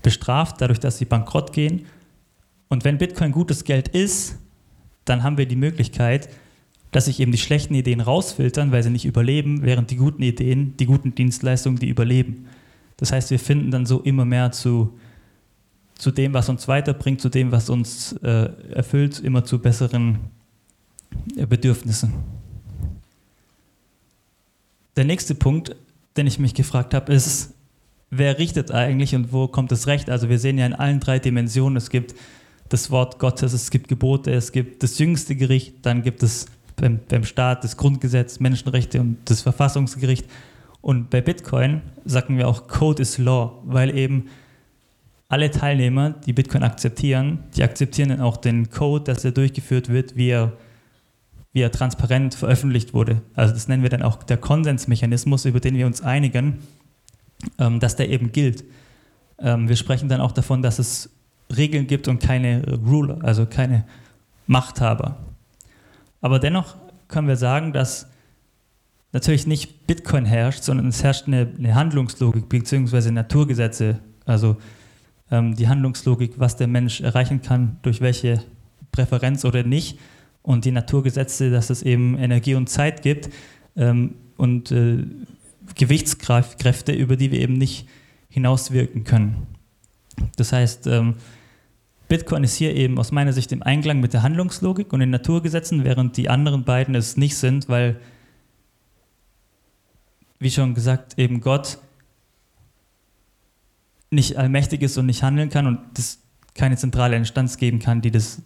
bestraft, 0.02 0.60
dadurch, 0.60 0.80
dass 0.80 0.98
sie 0.98 1.06
bankrott 1.06 1.54
gehen. 1.54 1.86
Und 2.74 2.86
wenn 2.86 2.98
Bitcoin 2.98 3.32
gutes 3.32 3.66
Geld 3.66 3.90
ist, 3.90 4.40
dann 5.06 5.22
haben 5.22 5.38
wir 5.38 5.46
die 5.46 5.56
Möglichkeit, 5.56 6.28
dass 6.90 7.06
sich 7.06 7.20
eben 7.20 7.32
die 7.32 7.38
schlechten 7.38 7.76
Ideen 7.76 8.02
rausfiltern, 8.02 8.72
weil 8.72 8.82
sie 8.82 8.90
nicht 8.90 9.06
überleben, 9.06 9.62
während 9.62 9.92
die 9.92 9.96
guten 9.96 10.24
Ideen, 10.24 10.76
die 10.78 10.88
guten 10.88 11.14
Dienstleistungen, 11.14 11.78
die 11.78 11.88
überleben. 11.88 12.48
Das 12.98 13.12
heißt, 13.12 13.30
wir 13.30 13.38
finden 13.38 13.70
dann 13.70 13.86
so 13.86 14.02
immer 14.02 14.26
mehr 14.26 14.52
zu 14.52 14.98
zu 16.00 16.10
dem, 16.10 16.34
was 16.34 16.50
uns 16.50 16.68
weiterbringt, 16.68 17.22
zu 17.22 17.30
dem, 17.30 17.52
was 17.52 17.70
uns 17.70 18.14
äh, 18.24 18.50
erfüllt, 18.72 19.20
immer 19.20 19.46
zu 19.46 19.60
besseren 19.60 20.18
äh, 21.38 21.46
Bedürfnissen. 21.46 22.12
Der 24.96 25.06
nächste 25.06 25.36
Punkt, 25.36 25.76
den 26.18 26.26
ich 26.26 26.40
mich 26.40 26.56
gefragt 26.56 26.96
habe, 26.96 27.14
ist, 27.14 27.54
wer 28.10 28.40
richtet 28.40 28.72
eigentlich 28.72 29.14
und 29.14 29.32
wo 29.32 29.48
kommt 29.48 29.72
das 29.72 29.86
Recht? 29.86 30.10
Also 30.10 30.28
wir 30.28 30.40
sehen 30.40 30.58
ja 30.58 30.66
in 30.66 30.74
allen 30.74 31.00
drei 31.00 31.20
Dimensionen, 31.20 31.78
es 31.78 31.92
gibt 31.92 32.16
das 32.70 32.92
Wort 32.92 33.20
Gottes, 33.20 33.54
es 33.54 33.70
gibt 33.70 33.88
Gebote, 33.88 34.32
es 34.32 34.52
gibt 34.52 34.84
das 34.84 34.98
jüngste 35.00 35.36
Gericht, 35.36 35.86
dann 35.86 36.02
gibt 36.02 36.24
es 36.24 36.48
beim, 36.76 37.00
beim 37.08 37.24
Staat 37.24 37.64
das 37.64 37.78
Grundgesetz, 37.78 38.40
Menschenrechte 38.40 39.00
und 39.00 39.18
das 39.26 39.42
Verfassungsgericht. 39.42 40.26
Und 40.82 41.10
bei 41.10 41.22
Bitcoin 41.22 41.82
sagen 42.04 42.38
wir 42.38 42.48
auch 42.48 42.68
Code 42.68 43.02
is 43.02 43.18
Law, 43.18 43.62
weil 43.64 43.96
eben 43.98 44.26
alle 45.30 45.50
Teilnehmer, 45.50 46.12
die 46.12 46.34
Bitcoin 46.34 46.64
akzeptieren, 46.64 47.40
die 47.56 47.64
akzeptieren 47.64 48.10
dann 48.10 48.22
auch 48.22 48.38
den 48.38 48.70
Code, 48.70 49.06
dass 49.06 49.26
er 49.26 49.32
durchgeführt 49.32 49.90
wird, 49.90 50.16
wie 50.16 50.30
er, 50.30 50.54
wie 51.54 51.62
er 51.62 51.72
transparent 51.72 52.36
veröffentlicht 52.36 52.94
wurde. 52.94 53.22
Also 53.34 53.54
das 53.54 53.68
nennen 53.68 53.82
wir 53.82 53.90
dann 53.90 54.04
auch 54.04 54.22
der 54.24 54.38
Konsensmechanismus, 54.38 55.46
über 55.46 55.60
den 55.60 55.76
wir 55.76 55.88
uns 55.88 56.02
einigen, 56.02 56.60
ähm, 57.58 57.80
dass 57.80 57.96
der 57.96 58.10
eben 58.10 58.32
gilt. 58.32 58.64
Ähm, 59.40 59.70
wir 59.70 59.76
sprechen 59.76 60.10
dann 60.10 60.22
auch 60.22 60.32
davon, 60.32 60.62
dass 60.62 60.80
es 60.80 61.10
Regeln 61.56 61.88
gibt 61.88 62.08
und 62.08 62.22
keine 62.22 62.80
Ruler, 62.86 63.20
also 63.24 63.46
keine 63.46 63.86
Machthaber. 64.48 65.18
Aber 66.22 66.40
dennoch 66.40 66.76
können 67.08 67.28
wir 67.28 67.36
sagen, 67.36 67.74
dass 67.74 68.08
natürlich 69.12 69.48
nicht 69.48 69.88
Bitcoin 69.88 70.26
herrscht, 70.26 70.64
sondern 70.64 70.88
es 70.88 71.04
herrscht 71.04 71.28
eine, 71.28 71.48
eine 71.58 71.76
Handlungslogik 71.76 72.50
bzw. 72.50 73.12
Naturgesetze. 73.12 74.00
Also 74.26 74.58
ähm, 75.32 75.56
die 75.56 75.68
Handlungslogik, 75.68 76.40
was 76.40 76.56
der 76.56 76.68
Mensch 76.68 77.02
erreichen 77.02 77.42
kann, 77.42 77.78
durch 77.84 78.02
welche 78.02 78.44
Präferenz 78.92 79.46
oder 79.46 79.64
nicht. 79.64 80.00
Und 80.42 80.66
die 80.66 80.72
Naturgesetze, 80.72 81.52
dass 81.52 81.70
es 81.70 81.84
eben 81.84 82.18
Energie 82.18 82.56
und 82.56 82.68
Zeit 82.70 83.02
gibt 83.02 83.30
ähm, 83.78 84.16
und 84.36 84.72
äh, 84.72 85.06
Gewichtskräfte, 85.76 86.92
über 86.92 87.16
die 87.16 87.32
wir 87.32 87.40
eben 87.40 87.54
nicht 87.54 87.88
hinauswirken 88.30 89.04
können. 89.04 89.48
Das 90.36 90.52
heißt, 90.52 90.88
ähm, 90.88 91.16
Bitcoin 92.08 92.44
ist 92.44 92.56
hier 92.56 92.76
eben 92.76 93.00
aus 93.00 93.12
meiner 93.12 93.34
Sicht 93.34 93.52
im 93.52 93.64
Einklang 93.64 94.00
mit 94.00 94.14
der 94.14 94.24
Handlungslogik 94.24 94.94
und 94.94 95.00
den 95.00 95.10
Naturgesetzen, 95.10 95.84
während 95.84 96.18
die 96.18 96.30
anderen 96.30 96.64
beiden 96.64 96.96
es 96.96 97.18
nicht 97.18 97.38
sind, 97.38 97.70
weil, 97.70 98.00
wie 100.40 100.52
schon 100.52 100.76
gesagt, 100.76 101.18
eben 101.18 101.42
Gott 101.42 101.80
nicht 104.12 104.38
allmächtig 104.38 104.82
ist 104.84 104.98
und 104.98 105.08
nicht 105.08 105.24
handeln 105.24 105.50
kann 105.50 105.66
und 105.66 105.80
es 105.98 106.20
keine 106.54 106.78
zentrale 106.78 107.16
Instanz 107.16 107.58
geben 107.58 107.80
kann, 107.80 108.02
die 108.02 108.12
das, 108.12 108.42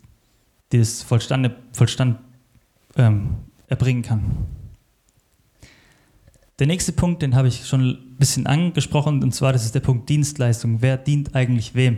die 0.72 0.80
das 0.80 1.04
Vollstande, 1.04 1.56
Vollstand 1.74 2.20
ähm, 2.96 3.36
erbringen 3.68 4.02
kann. 4.02 4.46
Der 6.60 6.68
nächste 6.68 6.94
Punkt, 6.94 7.22
den 7.22 7.36
habe 7.36 7.50
ich 7.50 7.68
schon 7.68 8.07
bisschen 8.18 8.48
angesprochen, 8.48 9.24
und 9.24 9.34
zwar 9.34 9.54
das 9.54 9.66
ist 9.66 9.76
der 9.76 9.80
Punkt 9.80 10.10
Dienstleistung. 10.10 10.82
Wer 10.82 10.98
dient 10.98 11.36
eigentlich 11.36 11.76
wem? 11.76 11.98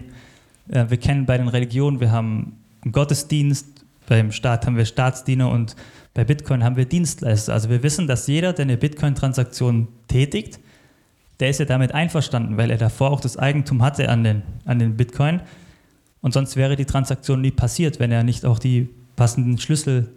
Äh, 0.70 0.86
wir 0.90 0.98
kennen 0.98 1.26
bei 1.26 1.38
den 1.38 1.48
Religionen, 1.48 2.00
wir 2.00 2.12
haben 2.12 2.58
einen 2.82 2.92
Gottesdienst, 2.92 3.86
beim 4.08 4.32
Staat 4.32 4.66
haben 4.66 4.76
wir 4.76 4.86
Staatsdiener 4.86 5.50
und 5.50 5.76
bei 6.14 6.24
Bitcoin 6.24 6.64
haben 6.64 6.76
wir 6.76 6.86
Dienstleister. 6.86 7.54
Also 7.54 7.70
wir 7.70 7.84
wissen, 7.84 8.08
dass 8.08 8.28
jeder, 8.28 8.54
der 8.54 8.64
eine 8.64 8.78
Bitcoin-Transaktion 8.78 9.88
tätigt, 10.08 10.60
der 11.40 11.50
ist 11.50 11.60
ja 11.60 11.66
damit 11.66 11.94
einverstanden, 11.94 12.58
weil 12.58 12.72
er 12.72 12.78
davor 12.78 13.12
auch 13.12 13.22
das 13.22 13.38
Eigentum 13.38 13.82
hatte 13.82 14.10
an 14.10 14.24
den, 14.24 14.42
an 14.66 14.80
den 14.80 14.98
Bitcoin. 14.98 15.42
Und 16.22 16.34
sonst 16.34 16.56
wäre 16.56 16.76
die 16.76 16.86
Transaktion 16.86 17.42
nie 17.42 17.52
passiert, 17.52 18.00
wenn 18.00 18.12
er 18.12 18.24
nicht 18.24 18.46
auch 18.46 18.60
die 18.60 18.90
passenden 19.16 19.58
Schlüssel 19.58 20.12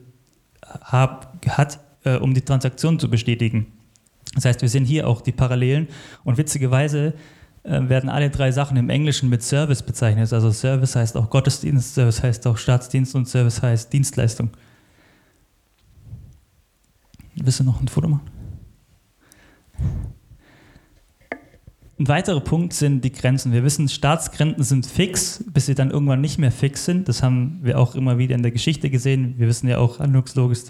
hab, 0.63 1.47
hat, 1.47 1.79
äh, 2.05 2.17
um 2.17 2.35
die 2.35 2.41
Transaktion 2.41 2.99
zu 2.99 3.09
bestätigen. 3.09 3.67
Das 4.35 4.45
heißt, 4.45 4.63
wir 4.63 4.69
sehen 4.69 4.85
hier 4.85 5.07
auch 5.07 5.21
die 5.21 5.33
Parallelen 5.33 5.89
und 6.25 6.39
witzigerweise 6.39 7.15
äh, 7.65 7.89
werden 7.89 8.09
alle 8.09 8.31
drei 8.31 8.51
Sachen 8.51 8.77
im 8.77 8.91
Englischen 8.91 9.29
mit 9.29 9.43
Service 9.43 9.83
bezeichnet. 9.83 10.33
Also 10.33 10.51
Service 10.51 10.97
heißt 10.97 11.17
auch 11.17 11.31
Gottesdienst, 11.31 11.95
Service 11.95 12.23
heißt 12.23 12.47
auch 12.47 12.57
Staatsdienst 12.57 13.15
und 13.15 13.29
Service 13.29 13.63
heißt 13.63 13.93
Dienstleistung. 13.93 14.51
Willst 17.37 17.61
du 17.61 17.65
noch 17.65 17.81
ein 17.81 17.89
Foto 17.89 18.09
machen? 18.09 18.31
Ein 21.99 22.09
weiterer 22.09 22.41
Punkt 22.41 22.73
sind 22.73 23.05
die 23.05 23.13
Grenzen. 23.13 23.53
Wir 23.53 23.63
wissen, 23.63 23.89
Staatsgrenzen 23.89 24.65
sind 24.65 24.87
fix, 24.87 25.45
bis 25.53 25.67
sie 25.67 25.75
dann 25.77 25.91
irgendwann 25.91 26.21
nicht 26.21 26.37
mehr 26.37 26.51
fix 26.51 26.85
sind. 26.85 27.07
Das 27.07 27.23
haben 27.23 27.61
wir 27.63 27.79
auch 27.79 27.95
immer 27.95 28.19
wieder 28.19 28.35
in 28.35 28.43
der 28.43 28.51
Geschichte 28.51 28.91
gesehen. 28.91 29.35
Wir 29.39 29.47
wissen 29.47 29.69
ja 29.69 29.79
auch 29.79 30.01
handlungslogisch, 30.01 30.61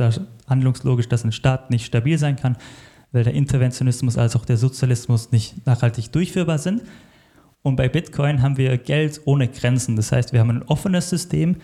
handlungslogisch, 0.47 1.09
dass 1.09 1.25
ein 1.25 1.33
Staat 1.33 1.71
nicht 1.71 1.87
stabil 1.87 2.19
sein 2.19 2.37
kann, 2.37 2.57
weil 3.13 3.25
der 3.25 3.35
Interventionismus 3.35 4.19
als 4.19 4.35
auch 4.37 4.45
der 4.45 4.57
Sozialismus 4.57 5.31
nicht 5.33 5.67
nachhaltig 5.67 6.11
durchführbar 6.13 6.59
sind. 6.59 6.83
Und 7.63 7.77
bei 7.77 7.89
Bitcoin 7.89 8.43
haben 8.43 8.57
wir 8.57 8.77
Geld 8.79 9.21
ohne 9.25 9.49
Grenzen. 9.49 9.95
Das 9.97 10.11
heißt, 10.11 10.33
wir 10.33 10.41
haben 10.41 10.51
ein 10.51 10.63
offenes 10.65 11.11
System, 11.11 11.57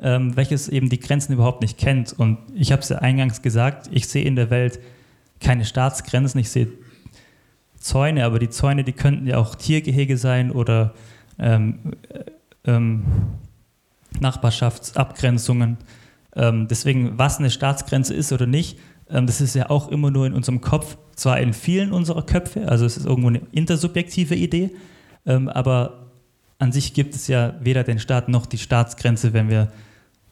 ähm, 0.00 0.36
welches 0.36 0.68
eben 0.68 0.88
die 0.88 1.00
Grenzen 1.00 1.32
überhaupt 1.32 1.62
nicht 1.62 1.78
kennt. 1.78 2.12
Und 2.12 2.38
ich 2.54 2.72
habe 2.72 2.82
es 2.82 2.88
ja 2.90 2.98
eingangs 2.98 3.40
gesagt, 3.40 3.88
ich 3.92 4.08
sehe 4.08 4.24
in 4.24 4.36
der 4.36 4.50
Welt 4.50 4.80
keine 5.40 5.64
Staatsgrenzen, 5.64 6.40
ich 6.40 6.50
sehe 6.50 6.68
Zäune, 7.78 8.24
aber 8.24 8.38
die 8.38 8.50
Zäune, 8.50 8.84
die 8.84 8.92
könnten 8.92 9.26
ja 9.26 9.38
auch 9.38 9.54
Tiergehege 9.54 10.16
sein 10.16 10.50
oder 10.50 10.94
ähm, 11.38 11.78
äh, 12.08 12.24
ähm, 12.70 13.04
Nachbarschaftsabgrenzungen. 14.20 15.78
Ähm, 16.34 16.66
deswegen, 16.68 17.18
was 17.18 17.38
eine 17.38 17.50
Staatsgrenze 17.50 18.14
ist 18.14 18.32
oder 18.32 18.46
nicht, 18.46 18.78
das 19.08 19.40
ist 19.40 19.54
ja 19.54 19.70
auch 19.70 19.88
immer 19.88 20.10
nur 20.10 20.26
in 20.26 20.34
unserem 20.34 20.60
Kopf, 20.60 20.96
zwar 21.14 21.40
in 21.40 21.52
vielen 21.52 21.92
unserer 21.92 22.24
Köpfe, 22.24 22.68
also 22.68 22.84
es 22.84 22.96
ist 22.96 23.06
irgendwo 23.06 23.28
eine 23.28 23.40
intersubjektive 23.52 24.34
Idee, 24.34 24.70
ähm, 25.26 25.48
aber 25.48 26.06
an 26.58 26.72
sich 26.72 26.94
gibt 26.94 27.14
es 27.14 27.28
ja 27.28 27.54
weder 27.60 27.84
den 27.84 27.98
Staat 27.98 28.28
noch 28.28 28.46
die 28.46 28.58
Staatsgrenze, 28.58 29.32
wenn 29.32 29.48
wir, 29.48 29.72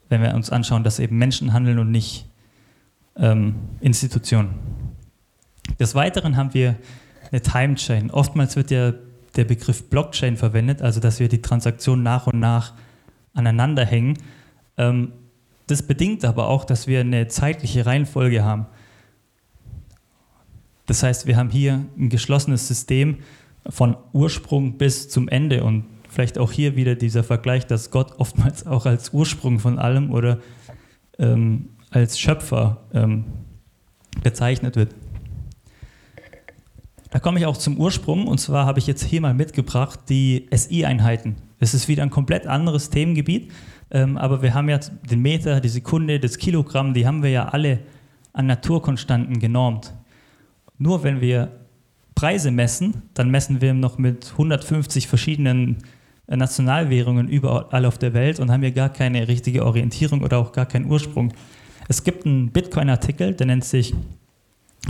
wenn 0.08 0.22
wir 0.22 0.34
uns 0.34 0.50
anschauen, 0.50 0.84
dass 0.84 0.98
eben 0.98 1.18
Menschen 1.18 1.52
handeln 1.52 1.78
und 1.78 1.90
nicht 1.90 2.26
ähm, 3.16 3.54
Institutionen. 3.80 4.54
Des 5.78 5.94
Weiteren 5.94 6.36
haben 6.36 6.54
wir 6.54 6.76
eine 7.30 7.42
Time-Chain. 7.42 8.10
Oftmals 8.10 8.56
wird 8.56 8.70
ja 8.70 8.92
der 9.36 9.44
Begriff 9.44 9.88
Blockchain 9.88 10.36
verwendet, 10.36 10.82
also 10.82 11.00
dass 11.00 11.20
wir 11.20 11.28
die 11.28 11.42
Transaktionen 11.42 12.02
nach 12.02 12.26
und 12.26 12.38
nach 12.40 12.74
aneinander 13.34 13.84
hängen. 13.84 14.18
Ähm, 14.76 15.12
das 15.66 15.82
bedingt 15.82 16.24
aber 16.24 16.48
auch, 16.48 16.64
dass 16.64 16.86
wir 16.86 17.00
eine 17.00 17.28
zeitliche 17.28 17.86
Reihenfolge 17.86 18.44
haben. 18.44 18.66
Das 20.86 21.02
heißt, 21.02 21.26
wir 21.26 21.36
haben 21.36 21.50
hier 21.50 21.84
ein 21.98 22.08
geschlossenes 22.08 22.68
System 22.68 23.18
von 23.68 23.96
Ursprung 24.12 24.78
bis 24.78 25.08
zum 25.08 25.28
Ende 25.28 25.64
und 25.64 25.84
vielleicht 26.08 26.38
auch 26.38 26.52
hier 26.52 26.76
wieder 26.76 26.94
dieser 26.94 27.24
Vergleich, 27.24 27.66
dass 27.66 27.90
Gott 27.90 28.18
oftmals 28.18 28.66
auch 28.66 28.86
als 28.86 29.12
Ursprung 29.12 29.58
von 29.58 29.78
allem 29.78 30.12
oder 30.12 30.38
ähm, 31.18 31.70
als 31.90 32.18
Schöpfer 32.18 32.84
ähm, 32.94 33.24
bezeichnet 34.22 34.76
wird. 34.76 34.94
Da 37.10 37.18
komme 37.18 37.38
ich 37.38 37.46
auch 37.46 37.56
zum 37.56 37.78
Ursprung 37.78 38.26
und 38.26 38.38
zwar 38.38 38.66
habe 38.66 38.78
ich 38.78 38.86
jetzt 38.86 39.02
hier 39.02 39.20
mal 39.20 39.34
mitgebracht 39.34 40.00
die 40.08 40.48
SI-Einheiten. 40.54 41.36
Es 41.58 41.74
ist 41.74 41.88
wieder 41.88 42.02
ein 42.02 42.10
komplett 42.10 42.46
anderes 42.46 42.90
Themengebiet, 42.90 43.52
ähm, 43.90 44.16
aber 44.16 44.42
wir 44.42 44.54
haben 44.54 44.68
ja 44.68 44.78
den 44.78 45.22
Meter, 45.22 45.60
die 45.60 45.68
Sekunde, 45.68 46.20
das 46.20 46.38
Kilogramm, 46.38 46.94
die 46.94 47.06
haben 47.06 47.22
wir 47.22 47.30
ja 47.30 47.48
alle 47.48 47.80
an 48.32 48.46
Naturkonstanten 48.46 49.38
genormt. 49.38 49.94
Nur 50.78 51.02
wenn 51.02 51.20
wir 51.20 51.52
Preise 52.14 52.50
messen, 52.50 53.02
dann 53.14 53.30
messen 53.30 53.60
wir 53.60 53.74
noch 53.74 53.98
mit 53.98 54.32
150 54.32 55.08
verschiedenen 55.08 55.78
äh, 56.26 56.36
Nationalwährungen 56.36 57.28
überall 57.28 57.84
auf 57.84 57.98
der 57.98 58.14
Welt 58.14 58.40
und 58.40 58.50
haben 58.50 58.62
hier 58.62 58.72
gar 58.72 58.90
keine 58.90 59.28
richtige 59.28 59.64
Orientierung 59.64 60.22
oder 60.22 60.38
auch 60.38 60.52
gar 60.52 60.66
keinen 60.66 60.90
Ursprung. 60.90 61.32
Es 61.88 62.04
gibt 62.04 62.26
einen 62.26 62.50
Bitcoin-Artikel, 62.50 63.34
der 63.34 63.46
nennt 63.46 63.64
sich 63.64 63.94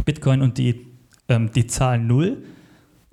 Bitcoin 0.04 0.40
und 0.42 0.58
die 0.58 0.86
ähm, 1.28 1.50
die 1.52 1.66
Zahl 1.66 1.98
0 1.98 2.42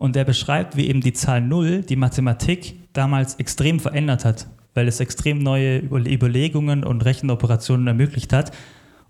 und 0.04 0.18
der 0.18 0.26
beschreibt, 0.26 0.76
wie 0.76 0.90
eben 0.90 1.00
die 1.00 1.14
Zahl 1.14 1.40
0 1.40 1.84
die 1.84 1.96
Mathematik 1.96 2.76
damals 2.92 3.36
extrem 3.36 3.80
verändert 3.80 4.26
hat, 4.26 4.48
weil 4.74 4.90
es 4.90 5.00
extrem 5.00 5.40
neue 5.40 5.80
Überlegungen 5.80 6.84
und 6.84 7.06
Rechenoperationen 7.06 7.88
ermöglicht 7.88 8.34
hat. 8.34 8.52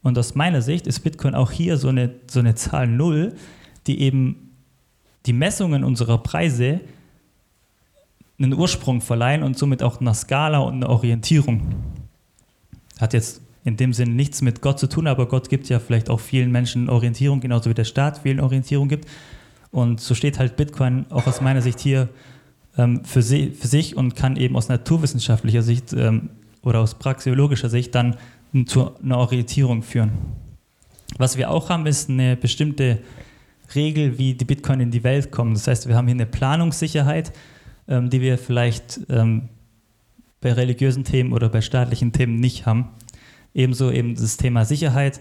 Und 0.04 0.20
aus 0.20 0.36
meiner 0.36 0.62
Sicht 0.62 0.86
ist 0.86 1.00
Bitcoin 1.00 1.34
auch 1.34 1.50
hier 1.50 1.78
so 1.78 1.88
eine, 1.88 2.14
so 2.30 2.42
eine 2.42 2.54
Zahl 2.54 2.86
0, 2.86 3.34
die 3.88 4.02
eben 4.02 4.52
die 5.26 5.34
Messungen 5.34 5.84
unserer 5.84 6.20
Preise 6.20 6.82
einen 8.38 8.54
Ursprung 8.54 9.02
verleihen 9.02 9.42
und 9.42 9.58
somit 9.58 9.82
auch 9.82 10.00
eine 10.00 10.14
Skala 10.14 10.60
und 10.60 10.76
eine 10.76 10.90
Orientierung. 10.90 11.74
Hat 13.00 13.14
jetzt 13.14 13.42
in 13.64 13.78
dem 13.78 13.94
Sinne 13.94 14.12
nichts 14.12 14.44
mit 14.44 14.62
Gott 14.62 14.78
zu 14.78 14.86
tun, 14.86 15.08
aber 15.08 15.28
Gott 15.28 15.50
gibt 15.50 15.68
ja 15.70 15.80
vielleicht 15.80 16.12
auch 16.12 16.20
vielen 16.20 16.52
Menschen 16.52 16.88
Orientierung, 16.88 17.40
genauso 17.40 17.72
wie 17.72 17.74
der 17.74 17.84
Staat 17.84 18.20
vielen 18.20 18.40
Orientierung 18.40 18.90
gibt. 18.90 19.08
Und 19.74 20.00
so 20.00 20.14
steht 20.14 20.38
halt 20.38 20.56
Bitcoin 20.56 21.08
auch 21.10 21.26
aus 21.26 21.42
meiner 21.42 21.64
Sicht 21.64 21.80
hier 21.80 22.10
ähm, 22.78 23.04
für, 23.06 23.24
si 23.24 23.50
für, 23.50 23.68
sich 23.68 23.98
und 23.98 24.16
kann 24.16 24.36
eben 24.36 24.56
aus 24.56 24.70
naturwissenschaftlicher 24.70 25.64
Sicht 25.64 25.94
ähm, 25.94 26.30
oder 26.62 26.80
aus 26.80 26.94
praxeologischer 26.94 27.70
Sicht 27.70 27.96
dann 27.96 28.16
zu 28.68 28.96
einer 29.04 29.18
Orientierung 29.18 29.82
führen. 29.82 30.12
Was 31.18 31.38
wir 31.38 31.50
auch 31.50 31.70
haben, 31.70 31.88
ist 31.88 32.08
eine 32.08 32.38
bestimmte 32.38 33.00
Regel, 33.74 34.20
wie 34.20 34.36
die 34.36 34.46
Bitcoin 34.46 34.80
in 34.80 34.92
die 34.92 35.04
Welt 35.04 35.32
kommen. 35.32 35.56
Das 35.56 35.68
heißt, 35.68 35.88
wir 35.88 35.96
haben 35.96 36.06
hier 36.06 36.18
eine 36.18 36.28
Planungssicherheit, 36.28 37.34
ähm, 37.88 38.12
die 38.12 38.22
wir 38.22 38.38
vielleicht 38.38 39.00
ähm, 39.10 39.50
bei 40.40 40.54
religiösen 40.54 41.04
Themen 41.04 41.34
oder 41.34 41.50
bei 41.50 41.62
staatlichen 41.62 42.12
Themen 42.12 42.36
nicht 42.36 42.68
haben. 42.68 42.90
Ebenso 43.56 43.90
eben 43.90 44.14
das 44.14 44.38
Thema 44.38 44.66
Sicherheit. 44.66 45.20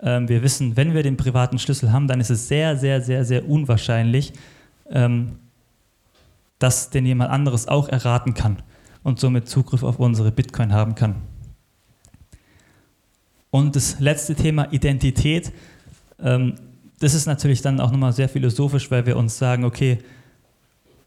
Ähm, 0.00 0.28
wir 0.28 0.42
wissen, 0.42 0.76
wenn 0.76 0.94
wir 0.94 1.02
den 1.02 1.16
privaten 1.16 1.58
Schlüssel 1.58 1.92
haben, 1.92 2.06
dann 2.06 2.20
ist 2.20 2.30
es 2.30 2.48
sehr, 2.48 2.76
sehr, 2.76 3.00
sehr, 3.00 3.24
sehr 3.24 3.48
unwahrscheinlich, 3.48 4.32
ähm, 4.90 5.38
dass 6.58 6.90
den 6.90 7.06
jemand 7.06 7.30
anderes 7.30 7.68
auch 7.68 7.88
erraten 7.88 8.34
kann 8.34 8.62
und 9.02 9.20
somit 9.20 9.48
Zugriff 9.48 9.82
auf 9.82 9.98
unsere 9.98 10.32
Bitcoin 10.32 10.72
haben 10.72 10.94
kann. 10.94 11.16
Und 13.50 13.76
das 13.76 14.00
letzte 14.00 14.34
Thema 14.34 14.70
Identität. 14.72 15.52
Ähm, 16.22 16.56
das 16.98 17.14
ist 17.14 17.26
natürlich 17.26 17.62
dann 17.62 17.80
auch 17.80 17.90
nochmal 17.90 18.12
sehr 18.12 18.28
philosophisch, 18.28 18.90
weil 18.90 19.06
wir 19.06 19.16
uns 19.16 19.38
sagen, 19.38 19.64
okay, 19.64 19.98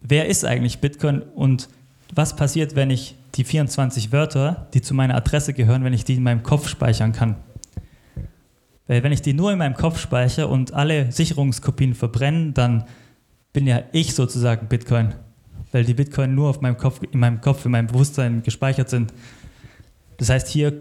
wer 0.01 0.27
ist 0.27 0.45
eigentlich 0.45 0.79
Bitcoin 0.79 1.21
und 1.21 1.69
was 2.13 2.35
passiert, 2.35 2.75
wenn 2.75 2.89
ich 2.89 3.15
die 3.35 3.43
24 3.43 4.11
Wörter, 4.11 4.67
die 4.73 4.81
zu 4.81 4.93
meiner 4.93 5.15
Adresse 5.15 5.53
gehören, 5.53 5.83
wenn 5.83 5.93
ich 5.93 6.05
die 6.05 6.15
in 6.15 6.23
meinem 6.23 6.43
Kopf 6.43 6.67
speichern 6.67 7.11
kann. 7.11 7.35
Weil 8.89 9.03
wenn 9.03 9.11
ich 9.11 9.21
die 9.21 9.33
nur 9.33 9.51
in 9.51 9.59
meinem 9.59 9.75
Kopf 9.75 9.99
speichere 9.99 10.47
und 10.47 10.73
alle 10.73 11.11
Sicherungskopien 11.11 11.93
verbrennen, 11.93 12.55
dann 12.55 12.85
bin 13.53 13.67
ja 13.67 13.83
ich 13.91 14.15
sozusagen 14.15 14.67
Bitcoin. 14.67 15.13
Weil 15.71 15.85
die 15.85 15.93
Bitcoin 15.93 16.33
nur 16.33 16.49
auf 16.49 16.61
meinem 16.61 16.75
Kopf, 16.75 16.99
in 17.11 17.19
meinem 17.19 17.39
Kopf, 17.39 17.63
in 17.65 17.71
meinem 17.71 17.85
Bewusstsein 17.85 18.41
gespeichert 18.41 18.89
sind. 18.89 19.13
Das 20.17 20.31
heißt, 20.31 20.47
hier 20.47 20.73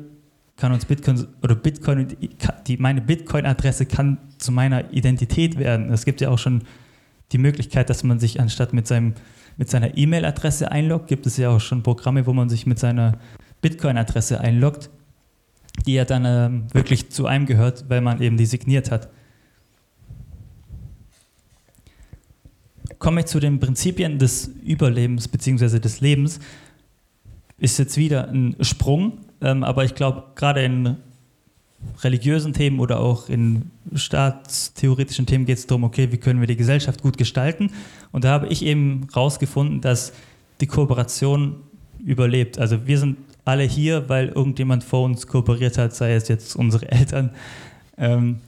kann 0.57 0.73
uns 0.73 0.87
Bitcoin 0.87 1.29
oder 1.43 1.55
Bitcoin, 1.55 2.17
die, 2.67 2.79
meine 2.79 3.03
Bitcoin-Adresse 3.03 3.85
kann 3.85 4.17
zu 4.39 4.53
meiner 4.53 4.91
Identität 4.91 5.59
werden. 5.59 5.93
Es 5.93 6.07
gibt 6.07 6.23
ja 6.23 6.31
auch 6.31 6.39
schon 6.39 6.63
die 7.33 7.39
Möglichkeit, 7.39 7.91
dass 7.91 8.05
man 8.05 8.19
sich 8.19 8.41
anstatt 8.41 8.73
mit 8.73 8.87
seinem 8.87 9.13
mit 9.59 9.69
seiner 9.69 9.99
E-Mail-Adresse 9.99 10.71
einloggt, 10.71 11.09
gibt 11.09 11.27
es 11.27 11.37
ja 11.37 11.51
auch 11.51 11.61
schon 11.61 11.83
Programme, 11.83 12.25
wo 12.27 12.33
man 12.33 12.49
sich 12.49 12.65
mit 12.65 12.79
seiner 12.79 13.19
Bitcoin-Adresse 13.61 14.41
einloggt, 14.41 14.89
die 15.87 15.95
ja 15.95 16.05
dann 16.05 16.25
ähm, 16.25 16.67
wirklich 16.73 17.11
zu 17.11 17.27
einem 17.27 17.47
gehört, 17.47 17.89
weil 17.89 18.01
man 18.01 18.21
eben 18.21 18.37
die 18.37 18.47
signiert 18.47 18.91
hat. 18.91 19.09
Komme 22.99 23.21
ich 23.21 23.27
zu 23.27 23.39
den 23.39 23.61
Prinzipien 23.61 24.19
des 24.19 24.49
Überlebens 24.65 25.29
bzw. 25.29 25.79
des 25.79 26.01
Lebens, 26.01 26.41
ist 27.59 27.79
jetzt 27.79 27.97
wieder 27.97 28.29
ein 28.29 28.57
Sprung, 28.61 29.19
ähm, 29.41 29.65
aber 29.65 29.85
ich 29.85 29.95
glaube, 29.95 30.25
gerade 30.35 30.65
in 30.65 30.97
religiösen 32.03 32.53
Themen 32.53 32.81
oder 32.81 33.01
auch 33.01 33.29
in 33.29 33.71
staatstheoretischen 33.95 35.27
Themen 35.27 35.47
geht 35.47 35.59
es 35.59 35.67
darum, 35.67 35.85
okay, 35.85 36.11
wie 36.11 36.17
können 36.17 36.41
wir 36.41 36.47
die 36.47 36.57
Gesellschaft 36.57 37.03
gut 37.03 37.17
gestalten? 37.17 37.71
Und 38.11 38.25
da 38.25 38.31
habe 38.31 38.49
ich 38.49 38.65
eben 38.65 39.07
rausgefunden, 39.15 39.81
dass 39.81 40.13
die 40.61 40.67
Kooperation 40.67 41.57
überlebt. 42.05 42.59
Also 42.59 42.87
wir 42.87 42.99
sind 42.99 43.17
alle 43.49 43.65
hier, 43.65 44.09
weil 44.09 44.29
irgendjemand 44.29 44.85
vor 44.85 45.05
uns 45.05 45.27
kooperiert 45.27 45.79
hat, 45.79 45.95
sei 45.95 46.15
es 46.15 46.29
jetzt 46.29 46.55
unsere 46.55 46.89
Eltern. 46.93 47.31
Ähm, 47.97 48.41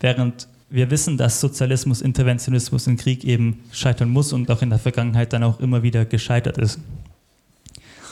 während 0.00 0.48
wir 0.70 0.90
wissen, 0.90 1.16
dass 1.16 1.40
Sozialismus, 1.40 2.00
Interventionismus 2.00 2.86
im 2.86 2.96
Krieg 2.96 3.24
eben 3.24 3.60
scheitern 3.72 4.10
muss 4.10 4.32
und 4.32 4.50
auch 4.50 4.62
in 4.62 4.70
der 4.70 4.78
Vergangenheit 4.78 5.32
dann 5.32 5.42
auch 5.42 5.60
immer 5.60 5.82
wieder 5.82 6.04
gescheitert 6.04 6.58
ist. 6.58 6.78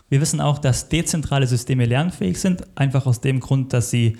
Wir 0.08 0.20
wissen 0.20 0.40
auch, 0.40 0.58
dass 0.58 0.88
dezentrale 0.88 1.46
Systeme 1.46 1.86
lernfähig 1.86 2.38
sind, 2.38 2.66
einfach 2.74 3.06
aus 3.06 3.20
dem 3.20 3.40
Grund, 3.40 3.72
dass 3.72 3.90
sie 3.90 4.18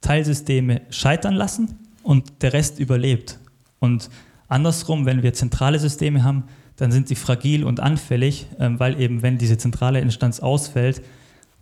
Teilsysteme 0.00 0.82
scheitern 0.90 1.34
lassen 1.34 1.76
und 2.02 2.42
der 2.42 2.52
Rest 2.52 2.78
überlebt. 2.78 3.38
Und 3.80 4.10
andersrum, 4.48 5.06
wenn 5.06 5.22
wir 5.22 5.32
zentrale 5.32 5.78
Systeme 5.78 6.22
haben, 6.22 6.44
dann 6.82 6.90
sind 6.90 7.06
sie 7.06 7.14
fragil 7.14 7.62
und 7.62 7.78
anfällig, 7.78 8.48
ähm, 8.58 8.80
weil 8.80 9.00
eben, 9.00 9.22
wenn 9.22 9.38
diese 9.38 9.56
zentrale 9.56 10.00
Instanz 10.00 10.40
ausfällt, 10.40 11.00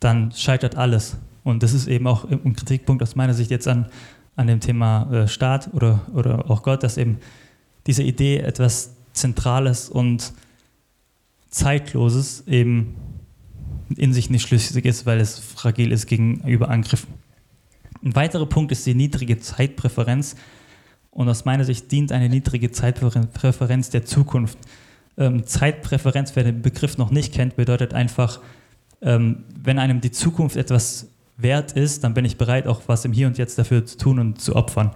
dann 0.00 0.32
scheitert 0.32 0.78
alles. 0.78 1.18
Und 1.44 1.62
das 1.62 1.74
ist 1.74 1.88
eben 1.88 2.06
auch 2.06 2.24
ein 2.24 2.56
Kritikpunkt 2.56 3.02
aus 3.02 3.16
meiner 3.16 3.34
Sicht 3.34 3.50
jetzt 3.50 3.68
an, 3.68 3.84
an 4.34 4.46
dem 4.46 4.60
Thema 4.60 5.12
äh, 5.12 5.28
Staat 5.28 5.74
oder, 5.74 6.00
oder 6.14 6.50
auch 6.50 6.62
Gott, 6.62 6.82
dass 6.82 6.96
eben 6.96 7.18
diese 7.86 8.02
Idee, 8.02 8.38
etwas 8.38 8.94
Zentrales 9.12 9.90
und 9.90 10.32
Zeitloses 11.50 12.44
eben 12.46 12.94
in 13.94 14.14
sich 14.14 14.30
nicht 14.30 14.48
schlüssig 14.48 14.86
ist, 14.86 15.04
weil 15.04 15.20
es 15.20 15.38
fragil 15.38 15.92
ist 15.92 16.06
gegenüber 16.06 16.70
Angriffen. 16.70 17.12
Ein 18.02 18.16
weiterer 18.16 18.46
Punkt 18.46 18.72
ist 18.72 18.86
die 18.86 18.94
niedrige 18.94 19.38
Zeitpräferenz. 19.38 20.34
Und 21.10 21.28
aus 21.28 21.44
meiner 21.44 21.64
Sicht 21.64 21.92
dient 21.92 22.10
eine 22.10 22.30
niedrige 22.30 22.70
Zeitpräferenz 22.70 23.90
der 23.90 24.06
Zukunft. 24.06 24.56
Ähm, 25.18 25.46
Zeitpräferenz, 25.46 26.34
wer 26.36 26.44
den 26.44 26.62
Begriff 26.62 26.98
noch 26.98 27.10
nicht 27.10 27.34
kennt, 27.34 27.56
bedeutet 27.56 27.94
einfach, 27.94 28.40
ähm, 29.02 29.44
wenn 29.62 29.78
einem 29.78 30.00
die 30.00 30.10
Zukunft 30.10 30.56
etwas 30.56 31.08
wert 31.36 31.72
ist, 31.72 32.04
dann 32.04 32.14
bin 32.14 32.24
ich 32.24 32.36
bereit, 32.36 32.66
auch 32.66 32.82
was 32.86 33.04
im 33.04 33.12
Hier 33.12 33.26
und 33.26 33.38
Jetzt 33.38 33.58
dafür 33.58 33.84
zu 33.86 33.96
tun 33.96 34.18
und 34.18 34.40
zu 34.40 34.56
opfern. 34.56 34.90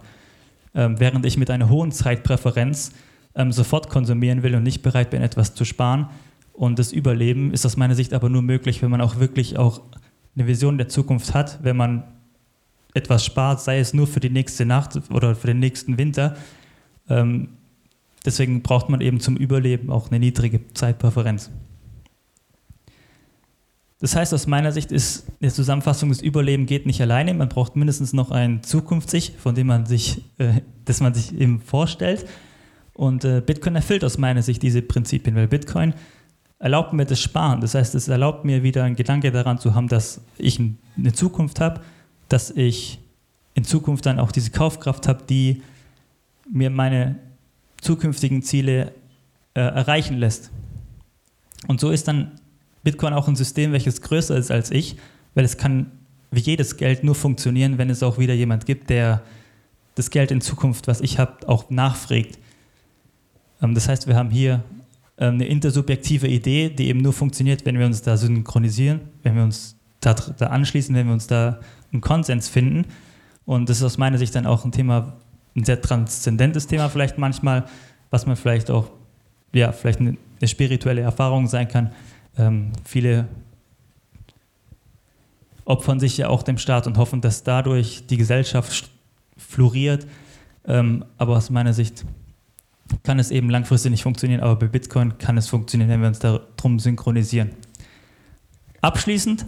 Ähm, 0.75 0.99
während 0.99 1.25
ich 1.27 1.37
mit 1.37 1.51
einer 1.51 1.69
hohen 1.69 1.93
Zeitpräferenz 1.93 2.93
ähm, 3.35 3.53
sofort 3.53 3.89
konsumieren 3.89 4.43
will 4.43 4.55
und 4.55 4.63
nicht 4.63 4.83
bereit 4.83 5.11
bin, 5.11 5.23
etwas 5.23 5.55
zu 5.55 5.65
sparen. 5.65 6.09
Und 6.53 6.79
das 6.79 6.93
Überleben 6.93 7.53
ist 7.53 7.67
aus 7.67 7.77
meiner 7.77 7.95
Sicht 7.95 8.13
aber 8.13 8.29
nur 8.29 8.43
möglich, 8.43 8.83
wenn 8.83 8.91
man 8.91 9.01
auch 9.01 9.19
wirklich 9.19 9.59
auch 9.59 9.83
eine 10.37 10.47
Vision 10.47 10.79
der 10.79 10.89
Zukunft 10.89 11.35
hat, 11.35 11.59
wenn 11.63 11.77
man 11.77 12.05
etwas 12.93 13.25
spart, 13.25 13.61
sei 13.61 13.79
es 13.79 13.93
nur 13.93 14.07
für 14.07 14.21
die 14.21 14.31
nächste 14.31 14.65
Nacht 14.65 15.01
oder 15.11 15.35
für 15.35 15.49
den 15.49 15.59
nächsten 15.59 15.99
Winter. 15.99 16.37
Ähm, 17.09 17.49
deswegen 18.25 18.63
braucht 18.63 18.89
man 18.89 19.01
eben 19.01 19.21
zum 19.21 19.37
Überleben 19.37 19.91
auch 19.91 20.11
eine 20.11 20.19
niedrige 20.19 20.61
Zeitpräferenz. 20.75 21.51
Das 24.01 24.17
heißt, 24.17 24.35
aus 24.35 24.47
meiner 24.47 24.73
Sicht 24.73 24.93
ist 24.93 25.27
eine 25.41 25.51
Zusammenfassung, 25.51 26.11
das 26.11 26.21
Überleben 26.21 26.67
geht 26.67 26.85
nicht 26.85 27.01
alleine. 27.01 27.33
Man 27.33 27.49
braucht 27.49 27.75
mindestens 27.75 28.13
noch 28.13 28.31
ein 28.31 28.63
Zukunftssich, 28.63 29.33
von 29.39 29.55
dem 29.55 29.69
man 29.69 29.87
sich, 29.87 30.23
äh, 30.39 30.61
das 30.85 31.01
man 31.01 31.15
sich 31.15 31.35
eben 31.35 31.61
vorstellt. 31.61 32.27
Und 32.93 33.25
äh, 33.25 33.41
Bitcoin 33.41 33.77
erfüllt 33.77 34.05
aus 34.05 34.19
meiner 34.19 34.43
Sicht 34.43 34.63
diese 34.63 34.83
Prinzipien, 34.83 35.35
weil 35.37 35.49
Bitcoin 35.49 35.95
erlaubt 36.59 36.93
mir 36.93 37.07
das 37.07 37.21
Sparen. 37.21 37.61
Das 37.61 37.75
heißt, 37.75 37.95
es 37.95 38.09
erlaubt 38.09 38.45
mir 38.45 38.63
wieder 38.63 38.85
einen 38.85 38.97
Gedanke 38.97 39.33
daran 39.33 39.59
zu 39.59 39.75
haben, 39.75 39.89
dass 39.89 40.21
ich 40.39 40.61
eine 40.61 41.13
Zukunft 41.13 41.61
habe, 41.61 41.81
dass 42.29 42.51
ich 42.51 42.99
in 43.55 43.65
Zukunft 43.65 44.07
dann 44.07 44.19
auch 44.19 44.33
diese 44.33 44.51
Kaufkraft 44.51 45.09
habe, 45.09 45.25
die 45.29 45.63
mir 46.51 46.71
meine 46.71 47.17
zukünftigen 47.85 48.43
Ziele 48.43 48.93
äh, 49.55 49.61
erreichen 49.61 50.17
lässt. 50.17 50.51
Und 51.69 51.81
so 51.81 51.91
ist 51.91 52.09
dann 52.09 52.33
Bitcoin 52.83 53.13
auch 53.13 53.29
ein 53.29 53.37
System, 53.37 53.73
welches 53.73 54.01
größer 54.01 54.37
ist 54.37 54.51
als 54.51 54.71
ich, 54.71 54.97
weil 55.35 55.45
es 55.45 55.57
kann 55.57 55.91
wie 56.31 56.41
jedes 56.41 56.77
Geld 56.77 57.05
nur 57.05 57.15
funktionieren, 57.15 57.79
wenn 57.79 57.91
es 57.91 58.03
auch 58.03 58.19
wieder 58.19 58.35
jemand 58.35 58.67
gibt, 58.67 58.91
der 58.91 59.23
das 59.95 60.11
Geld 60.11 60.31
in 60.31 60.41
Zukunft, 60.41 60.89
was 60.89 61.01
ich 61.01 61.19
habe, 61.19 61.49
auch 61.49 61.71
nachfragt. 61.71 62.39
Ähm, 63.63 63.75
das 63.75 63.89
heißt, 63.89 64.07
wir 64.07 64.17
haben 64.17 64.31
hier 64.31 64.65
ähm, 65.19 65.35
eine 65.35 65.47
intersubjektive 65.47 66.27
Idee, 66.27 66.71
die 66.71 66.89
eben 66.89 67.01
nur 67.01 67.13
funktioniert, 67.13 67.65
wenn 67.65 67.79
wir 67.79 67.87
uns 67.87 68.03
da 68.03 68.17
synchronisieren, 68.17 69.01
wenn 69.23 69.37
wir 69.37 69.45
uns 69.45 69.77
da, 70.01 70.15
da 70.15 70.47
anschließen, 70.47 70.95
wenn 70.95 71.07
wir 71.07 71.13
uns 71.13 71.27
da 71.27 71.61
einen 71.93 72.01
Konsens 72.01 72.49
finden. 72.49 72.87
Und 73.45 73.69
das 73.69 73.79
ist 73.79 73.85
aus 73.85 73.99
meiner 73.99 74.19
Sicht 74.19 74.35
dann 74.35 74.47
auch 74.47 74.65
ein 74.65 74.73
Thema, 74.73 75.17
ein 75.57 75.65
sehr 75.65 75.81
transzendentes 75.81 76.67
Thema 76.67 76.89
vielleicht 76.89 77.19
manchmal, 77.19 77.65
was 78.11 78.27
man 78.27 78.37
vielleicht 78.37 78.71
auch, 78.71 78.91
ja, 79.53 79.73
vielleicht 79.73 80.01
eine, 80.01 80.17
eine 80.41 80.49
spirituelle 80.49 81.03
Erfahrung 81.03 81.47
sein 81.47 81.69
kann, 81.69 81.93
ähm, 82.37 82.73
viele 82.85 83.29
opfern 85.65 86.01
sich 86.01 86.17
ja 86.19 86.29
auch 86.29 86.43
dem 86.43 86.59
Staat 86.59 86.87
und 86.87 86.99
hoffen, 86.99 87.21
dass 87.21 87.43
dadurch 87.43 88.07
die 88.07 88.17
Gesellschaft 88.17 88.91
floriert. 89.37 90.07
Ähm, 90.67 91.05
aber 91.19 91.37
aus 91.37 91.51
meiner 91.51 91.73
Sicht 91.73 92.05
kann 93.03 93.19
es 93.19 93.31
eben 93.31 93.51
langfristig 93.51 93.91
nicht 93.91 94.03
funktionieren, 94.03 94.41
aber 94.41 94.57
bei 94.57 94.67
Bitcoin 94.67 95.19
kann 95.19 95.37
es 95.37 95.49
funktionieren, 95.49 95.91
wenn 95.91 96.01
wir 96.01 96.09
uns 96.09 96.19
darum 96.19 96.79
synchronisieren. 96.79 97.51
Abschließend 98.81 99.47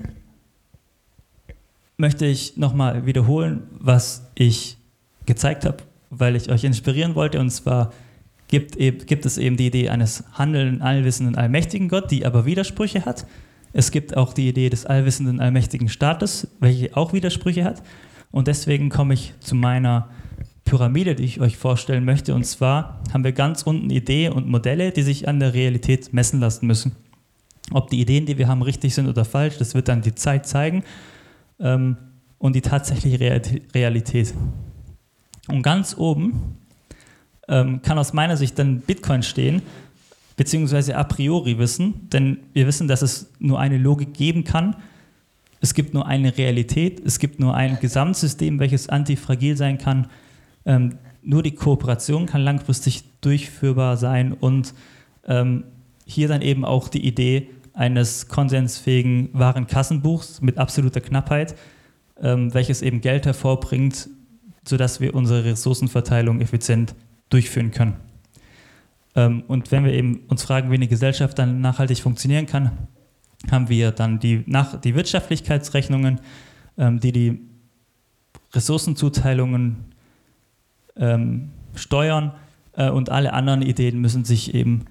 möchte 1.97 2.27
ich 2.27 2.57
nochmal 2.57 3.07
wiederholen, 3.07 3.65
was 3.79 4.31
ich 4.35 4.79
gezeigt 5.27 5.65
habe, 5.65 5.79
weil 6.11 6.37
ich 6.37 6.51
euch 6.51 6.65
inspirieren 6.65 7.15
wollte. 7.15 7.41
Und 7.41 7.51
zwar 7.51 7.93
gibt, 8.49 8.77
gibt 8.79 9.27
es 9.27 9.39
eben 9.39 9.57
die 9.57 9.67
Idee 9.67 9.89
eines 9.89 10.25
handelnden, 10.33 10.83
allwissenden, 10.83 11.37
allmächtigen 11.37 11.89
Gott, 11.89 12.11
die 12.11 12.25
aber 12.25 12.47
Widersprüche 12.47 13.05
hat. 13.05 13.27
Es 13.73 13.91
gibt 13.91 14.17
auch 14.17 14.33
die 14.33 14.49
Idee 14.49 14.71
des 14.71 14.87
allwissenden, 14.87 15.41
allmächtigen 15.41 15.89
Staates, 15.89 16.49
welche 16.61 16.97
auch 16.97 17.13
Widersprüche 17.13 17.65
hat. 17.65 17.83
Und 18.31 18.49
deswegen 18.49 18.89
komme 18.89 19.15
ich 19.15 19.35
zu 19.41 19.55
meiner 19.55 20.09
Pyramide, 20.65 21.15
die 21.15 21.25
ich 21.25 21.41
euch 21.41 21.57
vorstellen 21.57 22.05
möchte. 22.05 22.35
Und 22.35 22.45
zwar 22.45 23.01
haben 23.13 23.25
wir 23.25 23.33
ganz 23.33 23.63
unten 23.63 23.91
Ideen 23.91 24.33
und 24.33 24.49
Modelle, 24.49 24.93
die 24.93 25.03
sich 25.03 25.29
an 25.29 25.41
der 25.41 25.55
Realität 25.55 26.13
messen 26.13 26.41
lassen 26.41 26.67
müssen. 26.67 26.93
Ob 27.73 27.91
die 27.91 28.01
Ideen, 28.01 28.27
die 28.27 28.39
wir 28.39 28.49
haben, 28.49 28.63
richtig 28.63 28.95
sind 28.95 29.09
oder 29.09 29.25
falsch, 29.25 29.59
das 29.59 29.75
wird 29.75 29.89
dann 29.89 30.03
die 30.03 30.15
Zeit 30.15 30.47
zeigen. 30.47 30.85
Ähm, 31.59 31.97
und 32.39 32.55
die 32.55 32.61
tatsächliche 32.61 33.19
Realität. 33.75 34.35
Und 35.49 35.63
ganz 35.63 35.97
oben 35.97 36.57
ähm, 37.49 37.83
kann 37.83 37.99
aus 37.99 38.13
meiner 38.13 38.37
Sicht 38.37 38.59
dann 38.59 38.81
Bitcoin 38.81 39.23
stehen, 39.23 39.63
beziehungsweise 40.37 40.97
a 40.97 41.05
priori 41.05 41.59
wissen, 41.59 42.09
denn 42.11 42.39
wir 42.53 42.67
wissen, 42.67 42.89
dass 42.89 43.03
es 43.03 43.33
nur 43.39 43.59
eine 43.59 43.79
Logik 43.79 44.15
geben 44.15 44.45
kann. 44.45 44.77
Es 45.61 45.73
gibt 45.73 45.95
nur 45.95 46.07
eine 46.07 46.37
Realität, 46.37 47.01
es 47.05 47.19
gibt 47.19 47.41
nur 47.41 47.55
ein 47.55 47.79
Gesamtsystem, 47.81 48.59
welches 48.59 48.89
antifragil 48.89 49.57
sein 49.57 49.79
kann. 49.79 50.09
Ähm, 50.65 50.99
nur 51.23 51.43
die 51.43 51.55
Kooperation 51.55 52.27
kann 52.27 52.43
langfristig 52.43 53.05
durchführbar 53.21 53.97
sein 53.97 54.33
und 54.33 54.75
ähm, 55.27 55.65
hier 56.05 56.29
dann 56.29 56.43
eben 56.43 56.65
auch 56.65 56.89
die 56.89 57.05
Idee 57.05 57.51
eines 57.73 58.29
konsensfähigen 58.29 59.31
Warenkassenbuchs 59.33 60.41
mit 60.41 60.59
absoluter 60.59 61.01
Knappheit, 61.01 61.57
ähm, 62.23 62.55
welches 62.55 62.81
eben 62.81 63.01
Geld 63.01 63.27
hervorbringt, 63.27 64.09
sodass 64.69 65.01
wir 65.01 65.15
unsere 65.15 65.45
Ressourcenverteilung 65.45 66.41
effizient 66.41 66.95
durchführen 67.31 67.71
können. 67.71 67.95
Ähm, 69.17 69.43
und 69.49 69.73
wenn 69.73 69.85
wir 69.85 69.93
eben 69.93 70.21
uns 70.29 70.45
fragen, 70.45 70.71
wie 70.71 70.75
eine 70.75 70.87
Gesellschaft 70.87 71.39
dann 71.39 71.61
nachhaltig 71.61 71.99
funktionieren 71.99 72.47
kann, 72.47 72.73
haben 73.51 73.69
wir 73.69 73.91
dann 73.91 74.19
die, 74.21 74.45
nach, 74.47 74.81
die 74.81 74.95
Wirtschaftlichkeitsrechnungen, 74.95 76.21
ähm, 76.79 77.01
die 77.01 77.13
die 77.13 77.41
Ressourcenzuteilungen 78.53 79.77
ähm, 80.97 81.51
steuern 81.75 82.33
äh, 82.75 82.91
und 82.91 83.11
alle 83.11 83.33
anderen 83.33 83.63
Ideen 83.63 84.01
müssen 84.01 84.25
sich 84.25 84.55
eben 84.55 84.85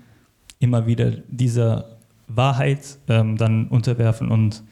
immer 0.59 0.87
wieder 0.87 1.11
dieser 1.27 1.97
Wahrheit 2.27 2.97
dann 3.05 3.67
unterwerfen 3.67 4.31
und 4.31 4.63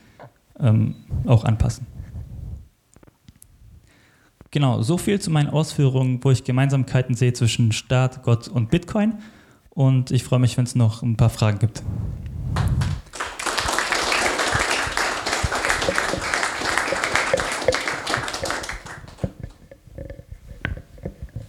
auch 1.27 1.43
anpassen. 1.43 1.85
Genau, 4.53 4.83
so 4.83 4.99
viel 4.99 5.19
zu 5.19 5.31
meinen 5.31 5.49
Ausführungen, 5.49 6.23
wo 6.23 6.29
ich 6.29 6.43
Gemeinsamkeiten 6.43 7.15
sehe 7.15 7.33
zwischen 7.33 7.71
Staat, 7.71 8.21
Gott 8.21 8.47
und 8.47 8.69
Bitcoin. 8.69 9.15
Und 9.71 10.11
ich 10.11 10.23
freue 10.23 10.37
mich, 10.37 10.57
wenn 10.57 10.65
es 10.65 10.75
noch 10.75 11.01
ein 11.01 11.17
paar 11.17 11.31
Fragen 11.31 11.57
gibt. 11.57 11.81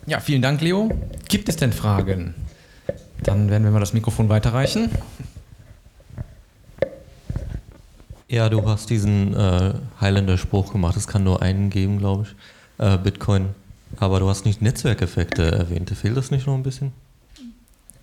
Ja, 0.06 0.18
vielen 0.20 0.40
Dank, 0.40 0.62
Leo. 0.62 0.90
Gibt 1.28 1.50
es 1.50 1.56
denn 1.56 1.74
Fragen? 1.74 2.34
Dann 3.22 3.50
werden 3.50 3.64
wir 3.64 3.70
mal 3.70 3.80
das 3.80 3.92
Mikrofon 3.92 4.30
weiterreichen. 4.30 4.88
Ja, 8.28 8.48
du 8.48 8.66
hast 8.66 8.88
diesen 8.88 9.36
äh, 9.36 9.74
Highlander-Spruch 10.00 10.72
gemacht, 10.72 10.96
es 10.96 11.06
kann 11.06 11.22
nur 11.22 11.42
einen 11.42 11.68
geben, 11.68 11.98
glaube 11.98 12.22
ich 12.22 12.34
äh, 12.78 12.98
Bitcoin. 12.98 13.48
Aber 13.96 14.20
du 14.20 14.28
hast 14.28 14.44
nicht 14.44 14.60
Netzwerkeffekte 14.62 15.50
erwähnt. 15.52 15.90
Fehlt 15.90 16.16
das 16.16 16.30
nicht 16.30 16.46
noch 16.46 16.54
ein 16.54 16.62
bisschen? 16.62 16.92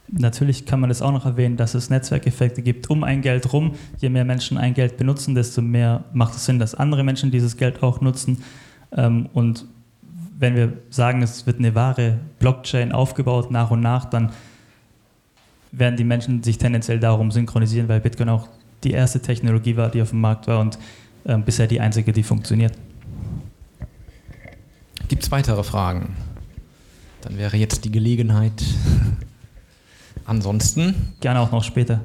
Natürlich 0.08 0.66
kann 0.66 0.82
man 0.82 0.90
das 0.90 1.02
auch 1.02 1.12
noch 1.12 1.26
erwähnen, 1.26 1.56
dass 1.56 1.74
es 1.74 1.90
Netzwerkeffekte 1.90 2.62
gibt 2.62 2.90
um 2.90 3.04
ein 3.04 3.22
Geld 3.22 3.54
rum. 3.54 3.76
Je 3.98 4.10
mehr 4.10 4.26
Menschen 4.26 4.58
ein 4.58 4.74
Geld 4.74 4.98
benutzen, 4.98 5.36
desto 5.36 5.62
mehr 5.62 6.04
macht 6.14 6.36
es 6.36 6.46
Sinn, 6.46 6.60
dass 6.60 6.76
andere 6.76 7.04
Menschen 7.04 7.32
dieses 7.32 7.56
Geld 7.56 7.82
auch 7.82 8.02
nutzen. 8.02 8.44
Ähm, 8.92 9.30
und 9.34 9.66
wenn 10.38 10.56
wir 10.56 10.74
sagen, 10.90 11.22
es 11.22 11.46
wird 11.46 11.60
eine 11.60 11.76
wahre 11.76 12.18
Blockchain 12.40 12.92
aufgebaut 12.92 13.52
nach 13.52 13.72
und 13.72 13.80
nach, 13.80 14.06
dann 14.06 14.32
werden 15.72 15.96
die 15.96 16.04
Menschen 16.04 16.44
sich 16.44 16.58
tendenziell 16.58 17.00
darum 17.00 17.32
synchronisieren, 17.32 17.88
weil 17.88 18.02
Bitcoin 18.02 18.30
auch 18.30 18.50
die 18.84 18.92
erste 18.92 19.22
Technologie 19.22 19.78
war, 19.78 19.90
die 19.90 20.02
auf 20.02 20.10
dem 20.10 20.20
Markt 20.20 20.48
war 20.48 20.60
und 20.60 20.78
äh, 21.24 21.38
bisher 21.38 21.68
die 21.68 21.80
einzige, 21.80 22.12
die 22.12 22.24
funktioniert. 22.24 22.74
Gibt 25.12 25.24
es 25.24 25.32
weitere 25.32 25.62
Fragen? 25.62 26.16
Dann 27.20 27.38
wäre 27.38 27.58
jetzt 27.58 27.84
die 27.84 27.92
Gelegenheit. 27.92 28.54
Ansonsten. 30.26 30.96
Gerne 31.20 31.42
auch 31.42 31.52
noch 31.52 31.66
später. 31.66 32.00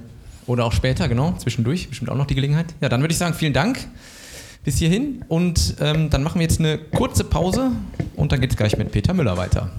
Oder 0.48 0.64
auch 0.64 0.72
später, 0.72 1.06
genau, 1.06 1.32
zwischendurch, 1.38 1.88
bestimmt 1.88 2.10
auch 2.10 2.16
noch 2.16 2.26
die 2.26 2.34
Gelegenheit. 2.34 2.74
Ja, 2.80 2.88
dann 2.88 3.02
würde 3.02 3.12
ich 3.12 3.18
sagen, 3.18 3.34
vielen 3.34 3.52
Dank 3.52 3.78
bis 4.64 4.78
hierhin 4.78 5.24
und 5.28 5.76
ähm, 5.78 6.10
dann 6.10 6.24
machen 6.24 6.40
wir 6.40 6.48
jetzt 6.48 6.58
eine 6.58 6.78
kurze 6.78 7.22
Pause 7.22 7.70
und 8.16 8.32
dann 8.32 8.40
geht 8.40 8.50
es 8.50 8.56
gleich 8.56 8.76
mit 8.76 8.90
Peter 8.90 9.14
Müller 9.14 9.36
weiter. 9.36 9.70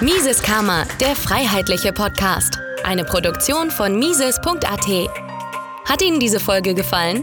Mises 0.00 0.42
Karma, 0.42 0.86
der 0.98 1.14
freiheitliche 1.14 1.92
Podcast. 1.92 2.58
Eine 2.82 3.04
Produktion 3.04 3.70
von 3.70 3.96
Mises.at. 3.96 4.88
Hat 5.84 6.02
Ihnen 6.02 6.18
diese 6.18 6.40
Folge 6.40 6.74
gefallen? 6.74 7.22